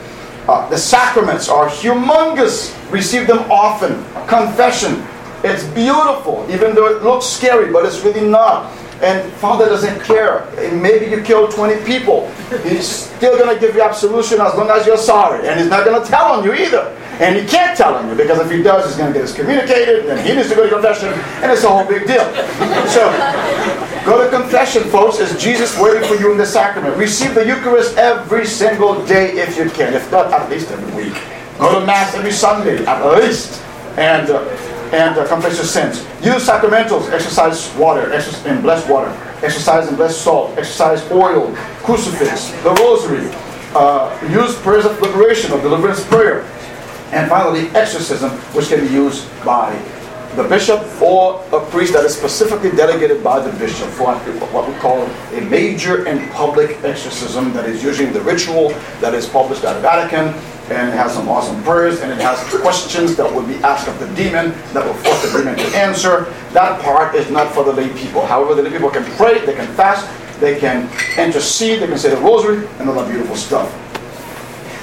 [0.48, 2.74] Uh, the sacraments are humongous.
[2.90, 4.04] Receive them often.
[4.26, 5.04] Confession,
[5.44, 8.72] it's beautiful, even though it looks scary, but it's really not.
[9.02, 10.46] And Father doesn't care.
[10.72, 12.30] Maybe you killed 20 people.
[12.62, 15.48] He's still going to give you absolution as long as you're sorry.
[15.48, 16.96] And he's not going to tell on you either.
[17.22, 20.06] And he can't tell on you because if he does, he's going to get excommunicated.
[20.06, 21.08] and he needs to go to confession.
[21.40, 22.24] And it's a whole big deal.
[22.88, 23.06] So
[24.04, 25.20] go to confession, folks.
[25.20, 26.96] Is Jesus waiting for you in the sacrament?
[26.96, 29.94] Receive the Eucharist every single day if you can.
[29.94, 31.14] If not, at least every week.
[31.58, 33.62] Go to Mass every Sunday, at least.
[33.96, 34.28] And.
[34.28, 36.00] Uh, and uh, confess your sins.
[36.22, 39.08] Use sacramentals, exorcised water, exorcised in blessed water,
[39.42, 41.50] exorcised in blessed salt, exorcised oil,
[41.82, 43.26] crucifix, the rosary.
[43.74, 46.46] Uh, use prayers of liberation or deliverance prayer.
[47.12, 49.70] And finally, exorcism, which can be used by
[50.36, 54.74] the bishop or a priest that is specifically delegated by the bishop for what we
[54.76, 59.74] call a major and public exorcism that is usually the ritual that is published at
[59.74, 60.32] the Vatican
[60.70, 63.98] and it has some awesome prayers, and it has questions that will be asked of
[63.98, 66.32] the demon that will force the demon to answer.
[66.52, 68.24] That part is not for the lay people.
[68.24, 70.08] However, the lay people can pray, they can fast,
[70.40, 70.88] they can
[71.18, 73.70] intercede, they can say the rosary, and all that beautiful stuff.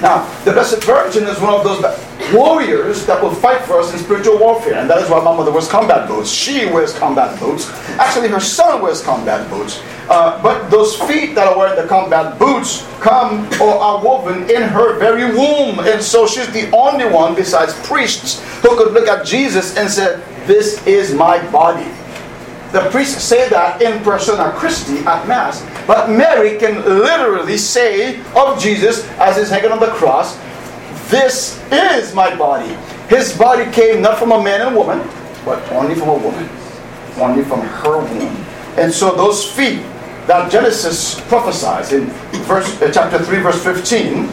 [0.00, 1.84] Now, the Blessed Virgin is one of those
[2.32, 5.50] warriors that will fight for us in spiritual warfare, and that is why my mother
[5.50, 6.30] wears combat boots.
[6.30, 7.70] She wears combat boots.
[7.98, 9.82] Actually, her son wears combat boots.
[10.08, 14.62] Uh, but those feet that are wearing the combat boots come or are woven in
[14.62, 19.26] her very womb, and so she's the only one besides priests who could look at
[19.26, 21.86] Jesus and say, "This is my body."
[22.72, 28.60] The priests say that in persona Christi at Mass, but Mary can literally say of
[28.60, 30.38] Jesus as he's hanging on the cross,
[31.10, 32.76] This is my body.
[33.08, 34.98] His body came not from a man and a woman,
[35.44, 36.48] but only from a woman,
[37.18, 38.36] only from her womb.
[38.78, 39.82] And so those feet
[40.28, 42.06] that Genesis prophesies in
[42.46, 44.30] verse, uh, chapter 3, verse 15,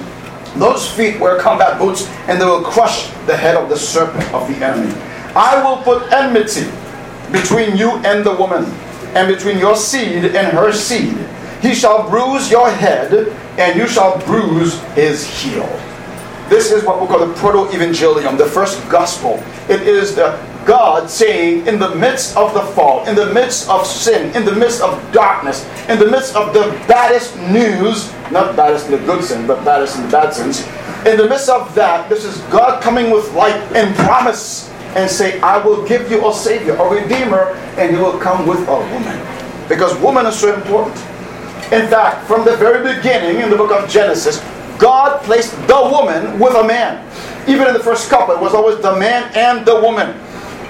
[0.60, 4.48] those feet wear combat boots and they will crush the head of the serpent of
[4.48, 4.94] the enemy.
[5.36, 6.70] I will put enmity
[7.32, 8.66] between you and the woman,
[9.16, 11.18] and between your seed and her seed.
[11.62, 15.68] He shall bruise your head, and you shall bruise his heel.
[16.50, 19.44] This is what we call the proto evangelium, the first gospel.
[19.68, 23.88] It is the God saying, in the midst of the fall, in the midst of
[23.88, 28.86] sin, in the midst of darkness, in the midst of the baddest news, not baddest
[28.86, 30.68] in the good sense, but baddest in the bad sense,
[31.06, 35.40] in the midst of that, this is God coming with light and promise and say,
[35.42, 39.70] I will give you a Savior, a Redeemer, and He will come with a woman.
[39.70, 40.98] Because woman is so important.
[41.72, 44.44] In fact, from the very beginning in the book of Genesis,
[44.80, 47.06] God placed the woman with a man.
[47.48, 50.10] Even in the first couple, it was always the man and the woman.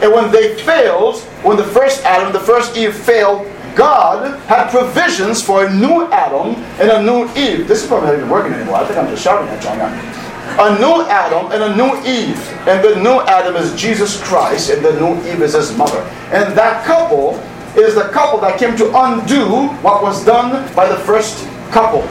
[0.01, 5.41] And when they failed, when the first Adam, the first Eve failed, God had provisions
[5.41, 7.67] for a new Adam and a new Eve.
[7.67, 8.75] This is probably not even working anymore.
[8.75, 10.16] I think I'm just shouting at you
[10.59, 12.39] a new Adam and a new Eve.
[12.67, 15.99] And the new Adam is Jesus Christ, and the new Eve is his mother.
[16.31, 17.35] And that couple
[17.75, 22.01] is the couple that came to undo what was done by the first couple.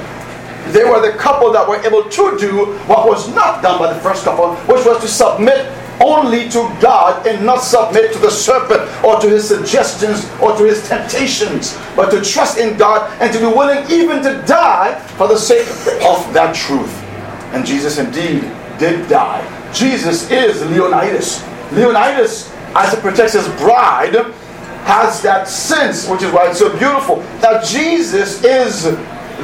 [0.73, 4.01] They were the couple that were able to do what was not done by the
[4.01, 5.67] first couple, which was to submit
[6.01, 10.65] only to God and not submit to the serpent or to his suggestions or to
[10.65, 15.29] his temptations, but to trust in God and to be willing even to die for
[15.29, 15.67] the sake
[16.05, 17.06] of that truth.
[17.53, 18.43] And Jesus indeed
[18.79, 19.43] did die.
[19.73, 21.43] Jesus is Leonidas.
[21.73, 24.15] Leonidas, as it protects his bride,
[24.85, 28.85] has that sense, which is why it's so beautiful, that Jesus is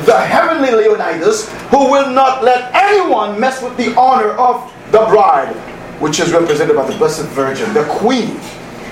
[0.07, 5.55] the heavenly Leonidas who will not let anyone mess with the honor of the bride,
[6.01, 8.39] which is represented by the Blessed Virgin, the Queen.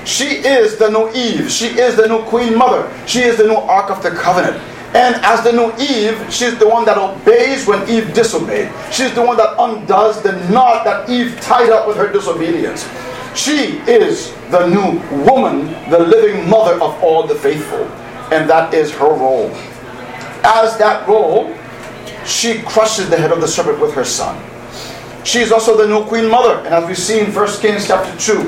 [0.05, 1.51] She is the new Eve.
[1.51, 2.91] She is the new Queen Mother.
[3.07, 4.61] She is the new Ark of the Covenant.
[4.93, 8.73] And as the new Eve, she's the one that obeys when Eve disobeyed.
[8.93, 12.89] She's the one that undoes the knot that Eve tied up with her disobedience.
[13.37, 17.85] She is the new woman, the living mother of all the faithful.
[18.33, 19.51] And that is her role.
[20.43, 21.57] As that role,
[22.27, 24.43] she crushes the head of the serpent with her son.
[25.25, 26.57] She is also the new queen mother.
[26.65, 28.43] And as we see in 1 Kings chapter 2,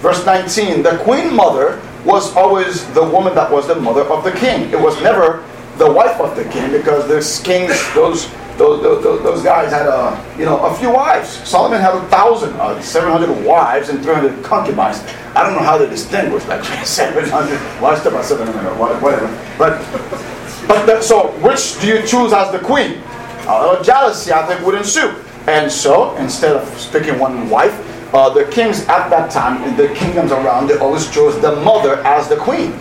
[0.00, 4.32] verse 19, the queen mother was always the woman that was the mother of the
[4.32, 4.70] king.
[4.70, 5.44] It was never
[5.78, 10.36] the wife of the king because this kings, those those, those, those guys had a
[10.36, 11.28] you know a few wives.
[11.48, 14.98] Solomon had a thousand, uh, seven hundred wives and three hundred concubines.
[15.34, 17.60] I don't know how they distinguished like seven hundred.
[17.80, 19.26] Well, I about seven hundred, whatever.
[19.56, 19.78] But
[20.66, 23.00] but the, so which do you choose as the queen?
[23.46, 25.14] Uh, jealousy, I think, would ensue.
[25.46, 27.72] And so instead of picking one wife,
[28.12, 31.96] uh, the kings at that time in the kingdoms around, they always chose the mother
[32.04, 32.72] as the queen.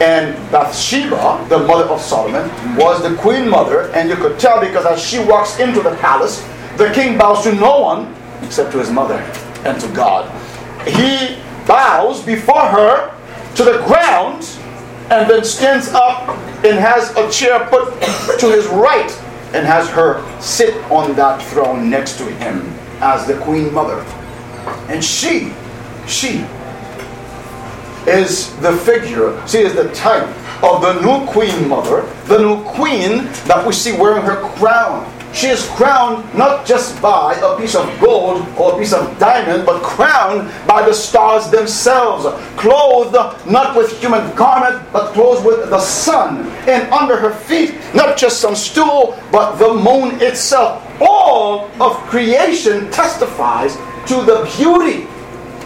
[0.00, 4.84] And Bathsheba, the mother of Solomon, was the queen mother, and you could tell because
[4.84, 8.90] as she walks into the palace, the king bows to no one except to his
[8.90, 9.16] mother
[9.64, 10.30] and to God.
[10.86, 13.14] He bows before her
[13.54, 14.46] to the ground
[15.10, 16.28] and then stands up
[16.64, 17.90] and has a chair put
[18.38, 19.10] to his right
[19.54, 22.60] and has her sit on that throne next to him
[23.00, 24.00] as the queen mother.
[24.88, 25.52] And she,
[26.06, 26.44] she
[28.06, 30.28] is the figure, she is the type
[30.62, 35.12] of the new queen mother, the new queen that we see wearing her crown.
[35.34, 39.66] She is crowned not just by a piece of gold or a piece of diamond,
[39.66, 42.24] but crowned by the stars themselves,
[42.56, 43.12] clothed
[43.46, 46.46] not with human garment, but clothed with the sun.
[46.66, 50.82] And under her feet, not just some stool, but the moon itself.
[51.02, 53.76] All of creation testifies
[54.06, 55.06] to the beauty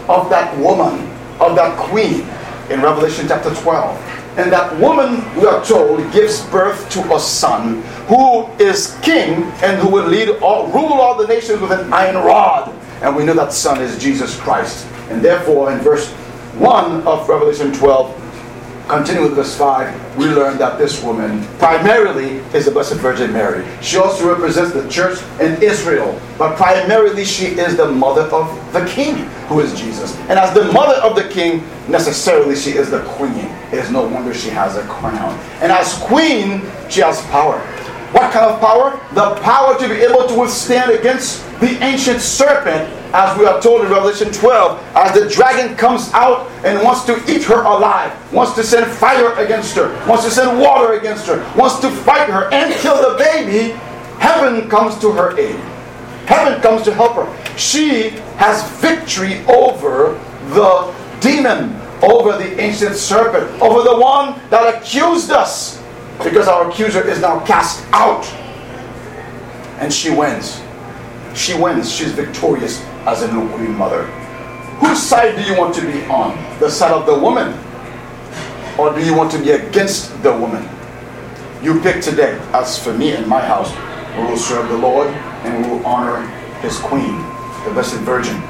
[0.09, 1.10] of that woman
[1.41, 2.21] of that queen
[2.69, 3.97] in Revelation chapter 12.
[4.37, 9.81] And that woman, we are told, gives birth to a son who is king and
[9.81, 12.73] who will lead all, rule all the nations with an iron rod.
[13.01, 14.87] And we know that son is Jesus Christ.
[15.09, 16.09] And therefore, in verse
[16.59, 18.20] 1 of Revelation 12,
[18.87, 23.65] Continue with verse 5, we learn that this woman primarily is the Blessed Virgin Mary.
[23.81, 28.85] She also represents the church in Israel, but primarily she is the mother of the
[28.87, 29.15] king,
[29.47, 30.17] who is Jesus.
[30.27, 33.45] And as the mother of the king, necessarily she is the queen.
[33.71, 35.39] It is no wonder she has a crown.
[35.61, 37.59] And as queen, she has power.
[38.11, 38.99] What kind of power?
[39.13, 43.81] The power to be able to withstand against the ancient serpent, as we are told
[43.81, 48.53] in Revelation 12, as the dragon comes out and wants to eat her alive, wants
[48.55, 52.51] to send fire against her, wants to send water against her, wants to fight her
[52.53, 53.71] and kill the baby,
[54.19, 55.55] heaven comes to her aid.
[56.25, 57.57] Heaven comes to help her.
[57.57, 60.13] She has victory over
[60.53, 65.83] the demon, over the ancient serpent, over the one that accused us
[66.23, 68.25] because our accuser is now cast out.
[69.81, 70.61] And she wins.
[71.35, 71.91] She wins.
[71.91, 74.05] She's victorious as a new queen mother.
[74.81, 76.37] Whose side do you want to be on?
[76.59, 77.53] The side of the woman?
[78.77, 80.67] Or do you want to be against the woman?
[81.61, 82.39] You pick today.
[82.53, 83.71] As for me and my house,
[84.17, 86.25] we will serve the Lord and we will honor
[86.61, 87.17] his queen,
[87.65, 88.41] the Blessed Virgin.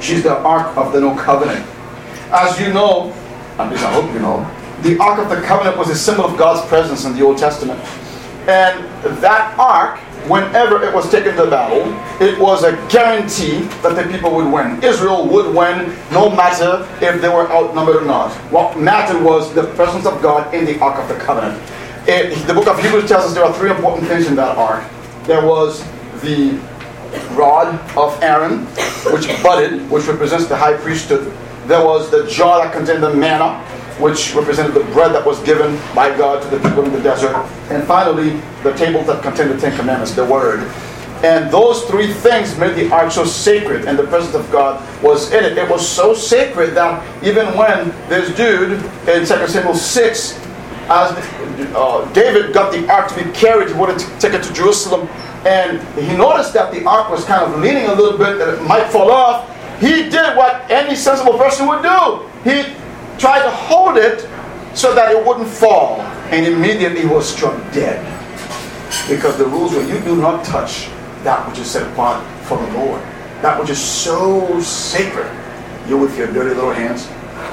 [0.00, 1.66] She's the Ark of the New Covenant.
[2.30, 3.12] As you know,
[3.58, 4.38] at least I hope you know,
[4.82, 7.80] the Ark of the Covenant was a symbol of God's presence in the Old Testament.
[8.48, 8.84] And
[9.22, 9.98] that Ark,
[10.28, 11.84] whenever it was taken to battle,
[12.20, 14.82] it was a guarantee that the people would win.
[14.82, 18.32] Israel would win no matter if they were outnumbered or not.
[18.50, 21.60] What mattered was the presence of God in the Ark of the Covenant.
[22.06, 24.84] It, the book of Hebrews tells us there are three important things in that ark.
[25.24, 25.82] There was
[26.20, 26.60] the
[27.32, 28.66] rod of Aaron,
[29.12, 31.32] which budded, which represents the high priesthood.
[31.66, 33.64] There was the jar that contained the manna,
[33.98, 37.34] which represented the bread that was given by God to the people in the desert.
[37.70, 40.60] And finally, the tables that contained the Ten Commandments, the Word.
[41.22, 45.32] And those three things made the ark so sacred, and the presence of God was
[45.32, 45.56] in it.
[45.56, 48.72] It was so sacred that even when this dude
[49.08, 50.40] in 2 Samuel 6,
[50.90, 51.16] as
[51.74, 55.08] uh, David got the ark to be carried, he wanted to take it to Jerusalem,
[55.46, 58.62] and he noticed that the ark was kind of leaning a little bit, that it
[58.62, 59.48] might fall off.
[59.80, 62.28] He did what any sensible person would do.
[62.44, 62.74] He
[63.18, 64.28] tried to hold it
[64.74, 66.00] so that it wouldn't fall,
[66.30, 68.02] and immediately he was struck dead.
[69.08, 70.88] Because the rules were you do not touch
[71.22, 73.00] that which is set apart for the Lord.
[73.42, 75.30] That which is so sacred.
[75.88, 77.06] You with your dirty little hands,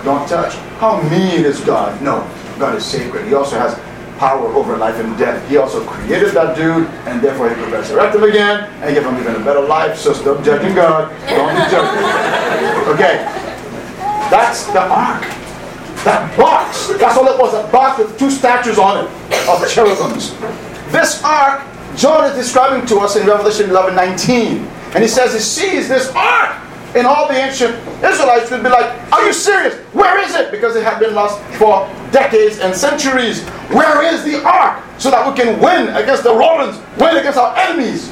[0.03, 0.55] don't touch.
[0.80, 2.01] How mean is God?
[2.01, 3.28] No, God is sacred.
[3.28, 3.76] He also has
[4.18, 5.47] power over life and death.
[5.49, 9.18] He also created that dude, and therefore he could resurrect him again and give him
[9.18, 9.97] even a better life.
[9.97, 11.09] So stop judging God.
[11.28, 12.32] Don't be judging.
[12.91, 13.24] Okay.
[14.30, 15.24] That's the ark.
[16.04, 16.88] That box.
[16.97, 17.54] That's all it was.
[17.54, 19.12] A box with two statues on it
[19.47, 20.34] of cherubims.
[20.91, 21.62] This ark,
[21.95, 24.58] John is describing to us in Revelation 11 19.
[24.93, 26.58] And he says he sees this ark.
[26.95, 29.76] And all the ancient Israelites would be like, Are you serious?
[29.93, 30.52] Where is it?
[30.52, 33.47] Because it had been lost for decades and centuries.
[33.70, 34.84] Where is the ark?
[34.99, 38.10] So that we can win against the Romans, win against our enemies.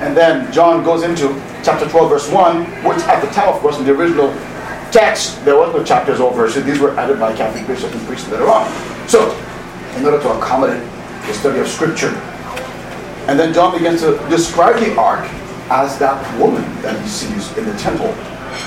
[0.00, 1.28] And then John goes into
[1.64, 4.28] chapter 12, verse 1, which at the time, of course, in the original
[4.90, 6.64] text, there was no chapters or verses.
[6.64, 8.68] These were added by Catholic bishops and priests later on.
[9.08, 9.30] So,
[9.96, 10.82] in order to accommodate
[11.26, 12.10] the study of Scripture,
[13.28, 15.28] and then John begins to describe the ark
[15.70, 18.08] as that woman that he sees in the temple.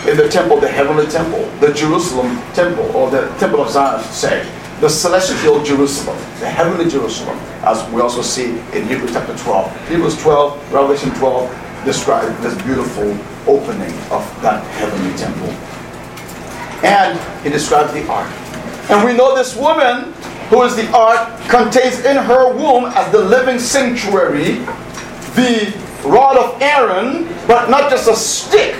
[0.10, 4.04] In the temple, the heavenly temple, the Jerusalem temple, or the temple of Zion, I
[4.04, 9.36] should say, the celestial Jerusalem, the heavenly Jerusalem, as we also see in Hebrews chapter
[9.38, 9.90] 12.
[9.90, 13.12] Hebrews 12, Revelation 12 describe this beautiful
[13.48, 15.50] opening of that heavenly temple.
[16.84, 18.30] And he describes the ark.
[18.90, 20.14] And we know this woman,
[20.50, 24.60] who is the ark, contains in her womb as the living sanctuary
[25.36, 25.74] the
[26.06, 28.76] rod of Aaron, but not just a stick,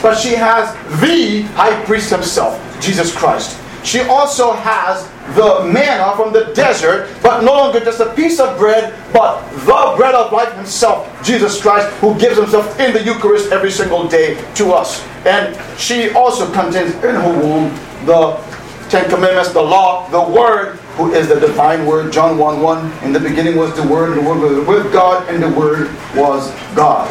[0.00, 3.59] but she has the high priest himself, Jesus Christ.
[3.84, 8.58] She also has the manna from the desert, but no longer just a piece of
[8.58, 13.52] bread, but the bread of life himself, Jesus Christ, who gives himself in the Eucharist
[13.52, 15.04] every single day to us.
[15.24, 17.74] And she also contains in her womb
[18.06, 18.36] the
[18.90, 22.12] Ten Commandments, the law, the Word, who is the divine Word.
[22.12, 22.92] John 1 1.
[23.04, 25.90] In the beginning was the Word, and the Word was with God, and the Word
[26.16, 27.08] was God.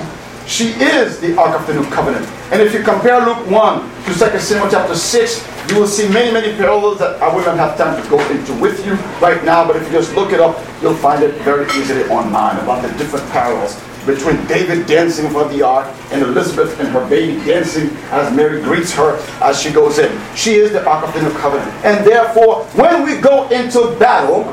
[0.49, 2.25] She is the Ark of the New Covenant.
[2.51, 6.33] And if you compare Luke 1 to 2 Samuel chapter 6, you will see many,
[6.33, 9.67] many parallels that I will not have time to go into with you right now,
[9.67, 12.89] but if you just look it up, you'll find it very easily online about the
[12.97, 18.35] different parallels between David dancing for the ark and Elizabeth and her baby dancing as
[18.35, 20.19] Mary greets her as she goes in.
[20.35, 21.69] She is the Ark of the New Covenant.
[21.85, 24.51] And therefore, when we go into battle,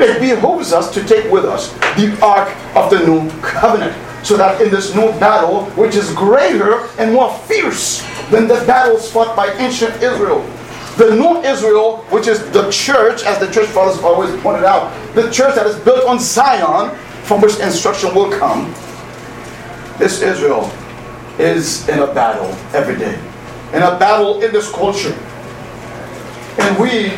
[0.00, 3.94] it behooves us to take with us the Ark of the New Covenant.
[4.24, 9.10] So that in this new battle, which is greater and more fierce than the battles
[9.12, 10.42] fought by ancient Israel,
[10.96, 15.28] The new Israel, which is the church, as the church fathers always pointed out, the
[15.28, 18.72] church that is built on Zion, from which instruction will come.
[19.98, 20.70] This Israel
[21.38, 23.18] is in a battle every day,
[23.72, 25.12] in a battle in this culture.
[26.60, 27.10] And we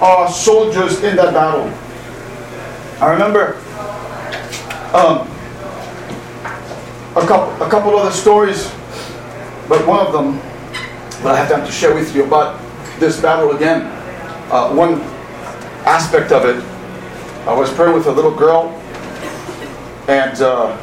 [0.00, 1.66] are soldiers in that battle.
[3.00, 3.56] I remember
[4.94, 5.26] um,
[7.16, 8.70] a couple, a couple other stories,
[9.68, 10.36] but one of them
[11.22, 12.60] that I have time to share with you about
[13.00, 13.86] this battle again.
[14.50, 15.00] Uh, one
[15.86, 16.62] aspect of it,
[17.48, 18.68] I was praying with a little girl,
[20.08, 20.76] and uh,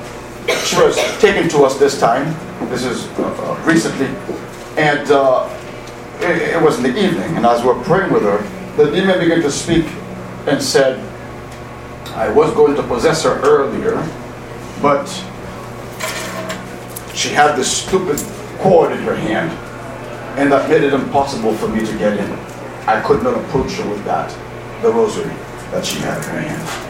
[0.64, 2.34] she was taken to us this time.
[2.70, 4.08] This is uh, uh recently,
[4.76, 5.48] and uh,
[6.20, 7.38] it, it was in the evening.
[7.38, 8.42] And as we were praying with her,
[8.76, 9.86] the demon began to speak
[10.48, 11.00] and said,
[12.16, 13.96] "I was going to possess her earlier,
[14.82, 15.08] but
[17.14, 18.20] she had this stupid
[18.60, 19.52] cord in her hand,
[20.38, 22.32] and that made it impossible for me to get in.
[22.88, 24.30] I could not approach her with that,
[24.82, 25.34] the rosary
[25.72, 26.90] that she had in her hand."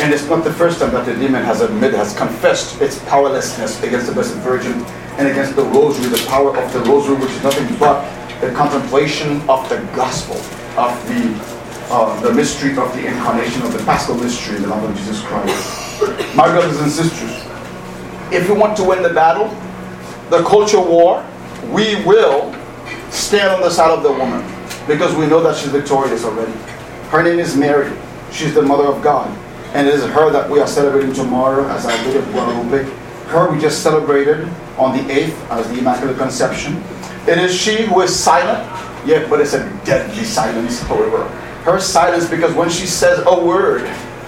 [0.00, 3.80] And it's not the first time that the demon has admitted, has confessed its powerlessness
[3.82, 4.84] against the Blessed Virgin
[5.18, 8.02] and against the rosary, the power of the rosary, which is nothing but
[8.40, 10.36] the contemplation of the gospel,
[10.76, 11.54] of the
[11.90, 16.34] uh, the mystery of the incarnation of the Paschal mystery, the love of Jesus Christ.
[16.34, 17.44] My brothers and sisters,
[18.32, 19.48] if we want to win the battle,
[20.30, 21.24] the culture war,
[21.70, 22.52] we will
[23.10, 24.42] stand on the side of the woman
[24.86, 26.52] because we know that she's victorious already.
[27.08, 27.96] Her name is Mary.
[28.32, 29.28] She's the mother of God.
[29.74, 32.84] And it is her that we are celebrating tomorrow as our Lady of Guadalupe.
[33.26, 34.48] Her we just celebrated
[34.78, 36.82] on the 8th as the Immaculate Conception.
[37.26, 38.68] It is she who is silent,
[39.06, 41.24] yet but it's a deadly silence, however.
[41.64, 43.82] Her silence because when she says a word,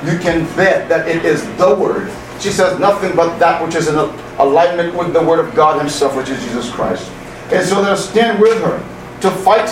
[0.05, 2.11] you can bet that it is the word.
[2.41, 3.97] She says nothing but that which is in
[4.39, 7.11] alignment with the word of God himself, which is Jesus Christ.
[7.51, 8.79] And so they'll stand with her
[9.23, 9.69] to fight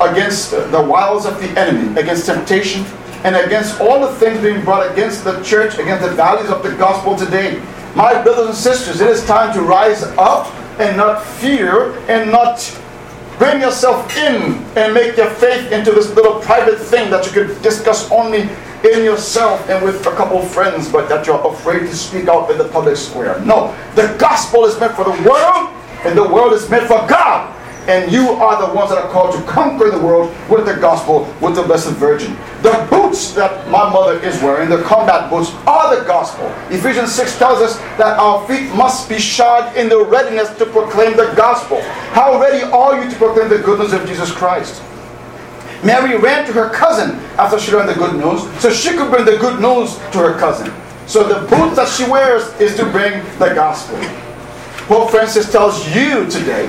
[0.00, 2.84] against the wiles of the enemy, against temptation,
[3.24, 6.74] and against all the things being brought against the church, against the values of the
[6.76, 7.62] gospel today.
[7.94, 12.58] My brothers and sisters, it is time to rise up and not fear and not
[13.38, 17.62] bring yourself in and make your faith into this little private thing that you could
[17.62, 18.48] discuss only
[18.84, 22.50] in yourself and with a couple of friends, but that you're afraid to speak out
[22.50, 23.40] in the public square.
[23.40, 25.70] No, the gospel is meant for the world,
[26.04, 27.55] and the world is meant for God
[27.88, 31.32] and you are the ones that are called to conquer the world with the gospel,
[31.40, 32.36] with the Blessed Virgin.
[32.62, 36.46] The boots that my mother is wearing, the combat boots, are the gospel.
[36.70, 41.16] Ephesians 6 tells us that our feet must be shod in the readiness to proclaim
[41.16, 41.80] the gospel.
[42.12, 44.82] How ready are you to proclaim the goodness of Jesus Christ?
[45.84, 49.24] Mary ran to her cousin after she learned the good news, so she could bring
[49.24, 50.72] the good news to her cousin.
[51.06, 53.96] So the boots that she wears is to bring the gospel.
[54.88, 56.66] Pope Francis tells you today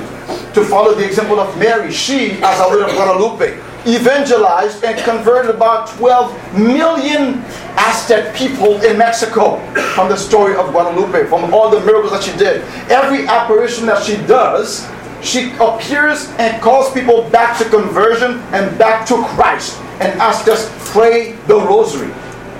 [0.54, 1.92] to follow the example of Mary.
[1.92, 7.44] She, as of Guadalupe, evangelized and converted about 12 million
[7.78, 9.58] Aztec people in Mexico
[9.94, 12.62] from the story of Guadalupe, from all the miracles that she did.
[12.92, 14.90] Every apparition that she does,
[15.22, 20.92] she appears and calls people back to conversion and back to Christ and asks us,
[20.92, 22.14] pray the rosary.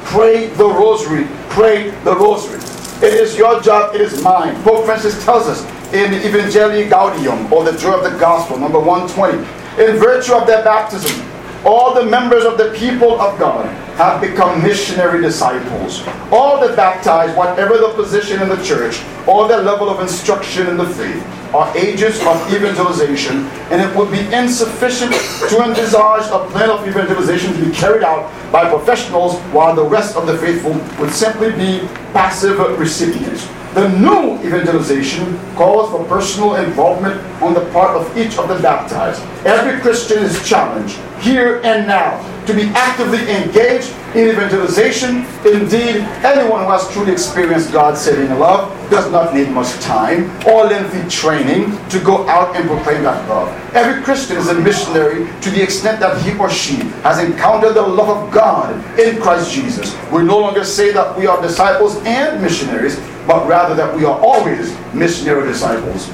[0.04, 1.28] Pray the rosary.
[1.50, 2.60] Pray the rosary.
[3.06, 4.60] It is your job, it is mine.
[4.64, 5.62] Pope Francis tells us
[5.94, 9.38] in Evangelii Gaudium, or the Joy of the Gospel, number 120.
[9.82, 11.26] In virtue of their baptism,
[11.66, 13.66] all the members of the people of God
[13.96, 16.06] have become missionary disciples.
[16.32, 20.78] All the baptized, whatever the position in the church, or their level of instruction in
[20.78, 21.24] the faith,
[21.54, 25.12] are agents of evangelization, and it would be insufficient
[25.50, 30.18] to envisage a plan of evangelization to be carried out by professionals while the rest
[30.18, 33.48] of the faithful would simply be passive recipients.
[33.78, 39.22] The new evangelization calls for personal involvement on the part of each of the baptized.
[39.46, 45.26] Every Christian is challenged, here and now, to be actively engaged in evangelization.
[45.46, 50.66] Indeed, anyone who has truly experienced God's saving love does not need much time or
[50.66, 53.50] lengthy training to go out and proclaim that love.
[53.74, 57.82] Every Christian is a missionary to the extent that he or she has encountered the
[57.82, 59.96] love of God in Christ Jesus.
[60.12, 64.18] We no longer say that we are disciples and missionaries, but rather that we are
[64.20, 66.10] always missionary disciples.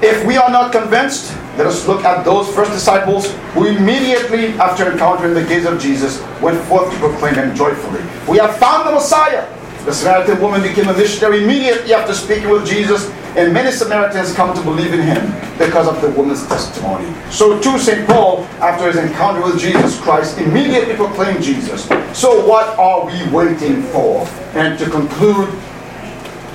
[0.00, 4.92] If we are not convinced, let us look at those first disciples who immediately after
[4.92, 8.00] encountering the gaze of Jesus went forth to proclaim him joyfully.
[8.28, 9.44] We have found the Messiah.
[9.84, 14.54] The Samaritan woman became a missionary immediately after speaking with Jesus, and many Samaritans come
[14.54, 17.12] to believe in him because of the woman's testimony.
[17.28, 18.06] So too St.
[18.06, 21.88] Paul, after his encounter with Jesus Christ, immediately proclaimed Jesus.
[22.16, 24.28] So what are we waiting for?
[24.54, 25.48] And to conclude,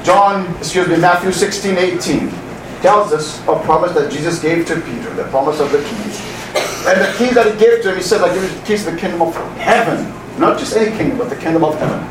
[0.06, 2.53] John, excuse me, Matthew 16, 18
[2.84, 6.20] tells us a promise that Jesus gave to Peter, the promise of the keys.
[6.86, 8.84] And the keys that he gave to him, he said, like, give me the keys
[8.84, 10.14] to the kingdom of heaven.
[10.38, 12.04] Not just any kingdom, but the kingdom of heaven.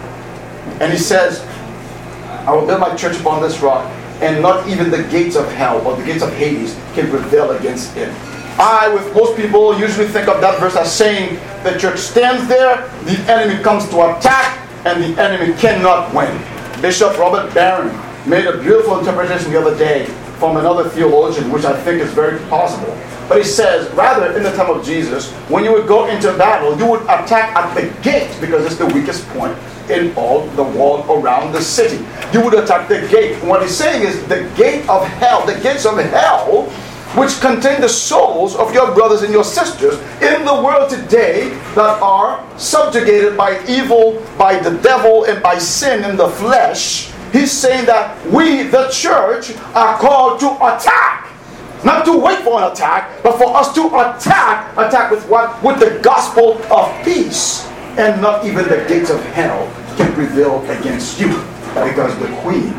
[0.80, 1.40] And he says,
[2.48, 3.84] I will build my church upon this rock,
[4.22, 7.94] and not even the gates of hell or the gates of Hades can prevail against
[7.98, 8.08] it.
[8.58, 12.88] I, with most people, usually think of that verse as saying the church stands there,
[13.04, 16.32] the enemy comes to attack, and the enemy cannot win.
[16.80, 17.94] Bishop Robert Barron
[18.26, 20.06] made a beautiful interpretation the other day
[20.43, 22.99] from another theologian, which I think is very possible.
[23.28, 26.76] But he says, rather, in the time of Jesus, when you would go into battle,
[26.76, 29.57] you would attack at the gate because it's the weakest point
[29.88, 32.05] in all the wall around the city.
[32.32, 33.36] You would attack the gate.
[33.45, 36.64] What he's saying is the gate of hell, the gates of hell,
[37.14, 42.03] which contain the souls of your brothers and your sisters in the world today that
[42.03, 47.11] are subjugated by evil, by the devil, and by sin in the flesh.
[47.32, 51.30] He's saying that we, the church, are called to attack.
[51.84, 54.76] Not to wait for an attack, but for us to attack.
[54.76, 55.60] Attack with what?
[55.62, 57.66] With the gospel of peace.
[57.96, 59.66] And not even the gates of hell
[59.96, 61.28] can prevail against you.
[61.74, 62.74] Because the queen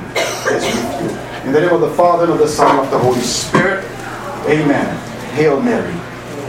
[0.53, 1.47] is with you.
[1.47, 3.83] In the name of the Father, and of the Son, and of the Holy Spirit.
[4.47, 4.95] Amen.
[5.33, 5.93] Hail Mary,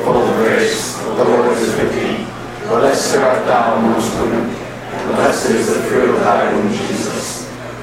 [0.04, 2.26] full of grace, the Lord is with thee.
[2.68, 4.54] Blessed art thou amongst women.
[5.14, 7.13] Blessed is the fruit of thy womb, Jesus.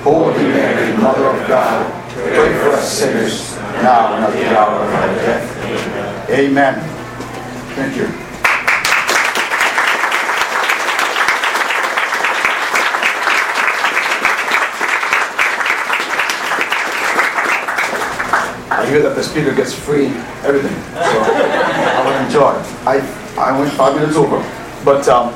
[0.04, 4.94] Holy Mary, Mother of God, pray for us sinners, now and at the hour of
[4.94, 6.30] our death.
[6.32, 6.80] Amen.
[7.76, 8.08] Thank you.
[18.72, 20.08] I hear that the speaker gets free
[20.44, 22.54] everything, so I will enjoy.
[22.90, 22.98] I
[23.38, 24.40] I went five minutes over,
[24.84, 25.32] but um,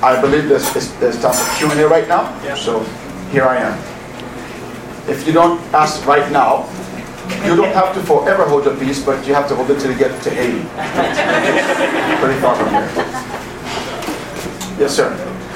[0.00, 2.30] I believe there's there's time for Q and A right now.
[2.54, 2.84] So
[3.32, 3.95] here I am.
[5.08, 6.68] If you don't ask right now,
[7.46, 9.92] you don't have to forever hold your peace, but you have to hold it till
[9.92, 10.58] you get to Haiti.
[12.22, 12.90] Pretty far from here.
[14.80, 15.14] Yes, sir.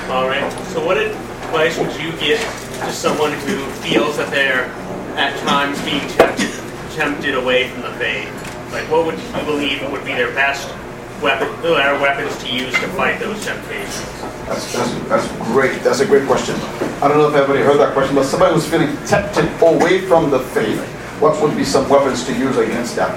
[0.08, 0.52] All right.
[0.72, 4.66] So, what advice would you give to someone who feels that they're
[5.18, 6.50] at times being tempted,
[6.94, 8.30] tempted away from the faith?
[8.72, 10.68] Like, what would you believe would be their best
[11.20, 14.29] weapon, their weapons to use to fight those temptations?
[14.50, 15.80] That's, that's, that's great.
[15.84, 16.56] That's a great question.
[17.00, 20.28] I don't know if everybody heard that question, but somebody who's feeling tempted away from
[20.28, 20.80] the faith,
[21.20, 23.14] what would be some weapons to use against that?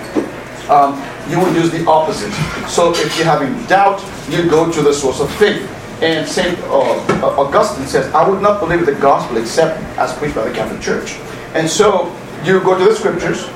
[0.70, 0.94] Um,
[1.32, 2.32] you would use the opposite.
[2.70, 5.68] So if you're having doubt, you go to the source of faith.
[6.04, 6.56] And St.
[6.66, 10.82] Uh, Augustine says, I would not believe the gospel except as preached by the Catholic
[10.82, 11.14] Church.
[11.56, 13.50] And so you go to the scriptures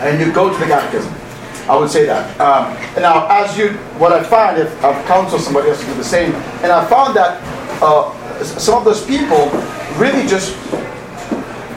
[0.00, 1.14] and you go to the catechism.
[1.68, 2.40] I would say that.
[2.40, 5.94] Um, and now, as you, what I find, if I've counseled somebody else to do
[5.94, 7.42] the same, and I found that
[7.82, 8.12] uh,
[8.44, 9.48] some of those people
[9.96, 10.56] really just,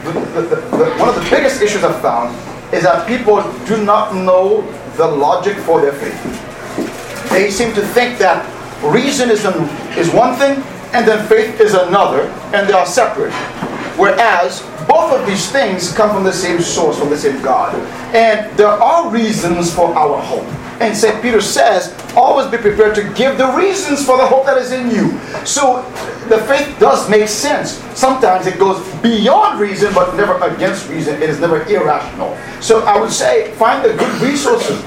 [0.04, 2.34] the, the, the, one of the biggest issues I've found
[2.74, 4.62] is that people do not know
[4.96, 7.30] the logic for their faith.
[7.30, 8.44] They seem to think that
[8.82, 9.54] reason is, an,
[9.98, 10.62] is one thing
[10.94, 12.22] and then faith is another,
[12.54, 13.32] and they are separate.
[13.98, 17.74] Whereas both of these things come from the same source, from the same God.
[18.14, 20.46] And there are reasons for our hope.
[20.80, 21.22] And St.
[21.22, 24.90] Peter says, always be prepared to give the reasons for the hope that is in
[24.90, 25.18] you.
[25.46, 25.82] So
[26.28, 27.82] the faith does make sense.
[27.94, 31.22] Sometimes it goes beyond reason, but never against reason.
[31.22, 32.36] It is never irrational.
[32.60, 34.82] So I would say, find the good resources.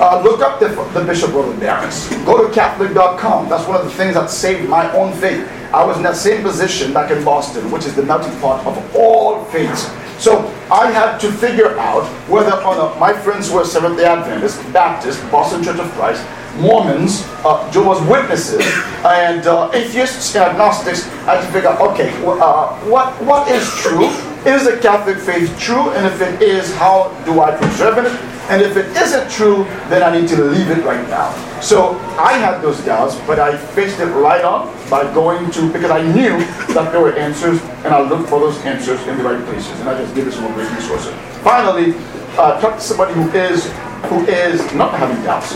[0.00, 1.30] Uh, look up the, the Bishop
[1.60, 2.08] Barrons.
[2.24, 3.50] Go to Catholic.com.
[3.50, 5.46] That's one of the things that saved my own faith.
[5.74, 8.96] I was in that same position back in Boston, which is the melting pot of
[8.96, 9.90] all faiths.
[10.18, 14.62] So I had to figure out whether or not my friends were Seventh day Adventists,
[14.72, 16.26] Baptists, Boston Church of Christ,
[16.56, 18.64] Mormons, uh, Jehovah's Witnesses,
[19.04, 21.06] and uh, atheists and agnostics.
[21.28, 24.08] I had to figure out, okay, uh, what, what is true?
[24.46, 25.90] Is the Catholic faith true?
[25.90, 28.10] And if it is, how do I preserve it?
[28.50, 31.30] And if it isn't true, then I need to leave it right now.
[31.60, 35.90] So I had those doubts, but I faced it right on by going to, because
[35.90, 36.38] I knew
[36.74, 39.78] that there were answers, and I looked for those answers in the right places.
[39.80, 41.14] And I just give it some great resources.
[41.42, 41.94] Finally,
[42.38, 43.70] uh, talk to somebody who is,
[44.08, 45.52] who is not having doubts,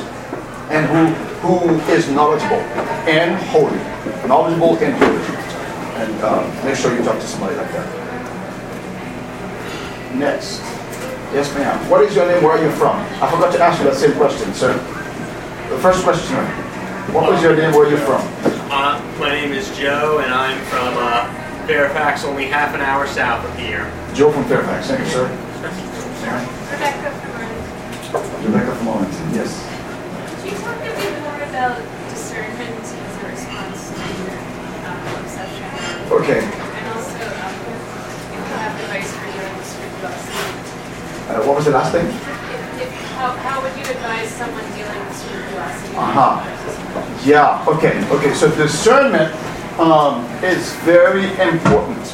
[0.71, 1.07] and who,
[1.49, 2.61] who is knowledgeable
[3.09, 3.79] and holy.
[4.29, 6.05] Knowledgeable and holy.
[6.05, 8.04] And uh, make sure you talk to somebody like that.
[10.15, 10.61] Next.
[11.35, 11.91] Yes, ma'am.
[11.91, 12.43] What is your name?
[12.43, 12.97] Where are you from?
[13.21, 14.73] I forgot to ask you that same question, sir.
[15.71, 16.37] The first question.
[17.13, 17.73] What was your name?
[17.73, 18.23] Where are you from?
[18.71, 21.27] Uh, my name is Joe, and I'm from uh,
[21.67, 23.91] Fairfax, only half an hour south of here.
[24.15, 24.87] Joe from Fairfax.
[24.87, 25.27] Thank you, sir.
[25.65, 28.47] Rebecca from Arlington.
[28.47, 29.35] Rebecca from Arlington.
[29.35, 29.51] Yes.
[30.43, 33.99] Could you talk a bit more about discernment as a response to
[34.87, 35.67] um, obsession?
[36.13, 36.41] Okay.
[36.47, 40.65] And also, um, if you have advice for your spirituality.
[41.25, 42.07] Uh, what was the last thing?
[42.07, 46.45] If, if, how, how would you advise someone dealing with scrupulosity Uh-huh.
[47.25, 48.35] Yeah, okay, okay.
[48.35, 49.33] So discernment
[49.79, 52.05] um, is very important.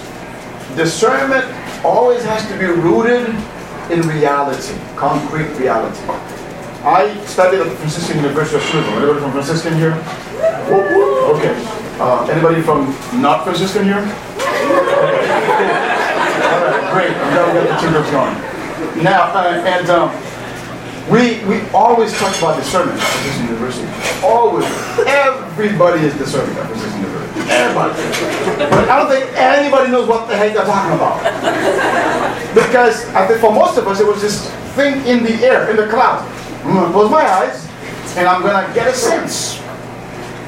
[0.77, 1.45] Discernment
[1.85, 3.27] always has to be rooted
[3.91, 5.99] in reality, concrete reality.
[6.87, 8.87] I studied at the Franciscan University of Toulouse.
[8.95, 9.95] Anybody from Franciscan here?
[11.35, 11.55] Okay.
[11.99, 12.87] Uh, anybody from
[13.21, 13.99] not Franciscan here?
[16.41, 17.11] All right, great.
[17.11, 18.50] I'm glad we got the two groups going.
[19.03, 20.11] Now, uh, and um,
[21.11, 23.89] we we always talk about discernment at Franciscan University.
[24.25, 24.67] Always,
[25.07, 27.51] everybody is discerning at Franciscan University.
[27.51, 27.95] Everybody.
[28.59, 31.19] But I don't think anybody knows what the heck they're talking about.
[32.55, 35.77] Because I think for most of us, it was this thing in the air, in
[35.77, 36.25] the clouds.
[36.65, 37.67] I'm gonna close my eyes,
[38.17, 39.61] and I'm gonna get a sense.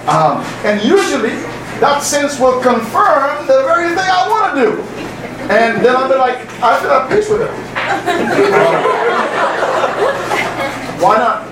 [0.07, 1.37] Um, and usually,
[1.81, 5.12] that sense will confirm the very thing I want to do.
[5.51, 7.51] And then I'll be like, I feel at peace with it.
[11.03, 11.47] Why not?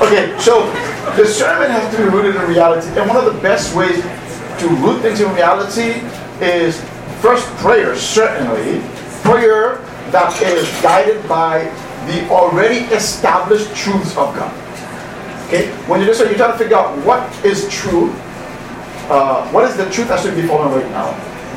[0.00, 0.72] Okay, so
[1.16, 2.88] discernment has to be rooted in reality.
[2.98, 6.00] And one of the best ways to root things in reality
[6.40, 6.80] is
[7.20, 8.80] first prayer, certainly.
[9.22, 9.76] Prayer
[10.10, 11.64] that is guided by
[12.06, 14.52] the already established truths of God.
[15.46, 15.70] Okay?
[15.86, 18.10] When you listen, you're trying to figure out what is true,
[19.10, 21.10] uh, what is the truth that should be following right now.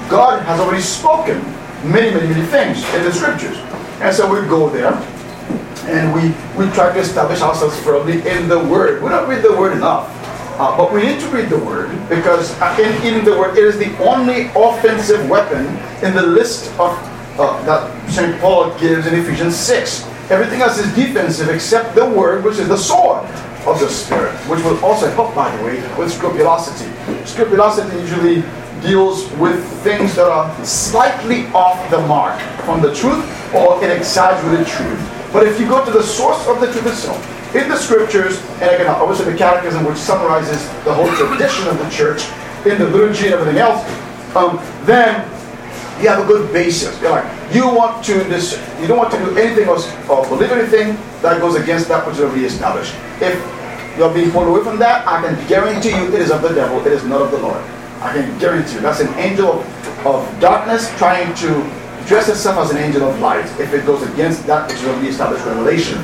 [0.10, 1.40] God has already spoken
[1.86, 3.58] many, many, many things in the scriptures.
[4.02, 4.94] And so we go there
[5.88, 9.04] and we, we try to establish ourselves firmly in the Word.
[9.04, 10.12] We don't read the Word enough.
[10.58, 13.64] Uh, but we need to read the Word because uh, in, in the Word, it
[13.64, 15.66] is the only offensive weapon
[16.04, 16.98] in the list of
[17.38, 18.40] uh, that St.
[18.40, 20.06] Paul gives in Ephesians 6.
[20.32, 23.26] Everything else is defensive except the Word, which is the sword
[23.68, 26.90] of the Spirit, which will also help, by the way, with scrupulosity.
[27.26, 28.44] Scrupulosity usually
[28.86, 33.24] deals with things that are slightly off the mark from the truth
[33.54, 35.00] or an exaggerated truth.
[35.34, 38.70] But if you go to the source of the truth itself, in the scriptures, and
[38.76, 42.24] again, obviously the catechism, which summarizes the whole tradition of the church,
[42.66, 43.82] in the liturgy and everything else,
[44.36, 45.24] um, then
[46.02, 47.00] you have a good basis.
[47.02, 50.52] You're like, you want to this, you don't want to do anything else or believe
[50.52, 52.94] anything that goes against that which is already established.
[53.22, 53.38] If
[53.98, 56.80] you're being pulled away from that, I can guarantee you it is of the devil,
[56.86, 57.64] it is not of the Lord.
[58.02, 58.82] I can guarantee you.
[58.82, 59.64] That's an angel
[60.06, 61.48] of, darkness trying to
[62.06, 65.08] dress itself as an angel of light if it goes against that which is already
[65.08, 66.04] established revelation.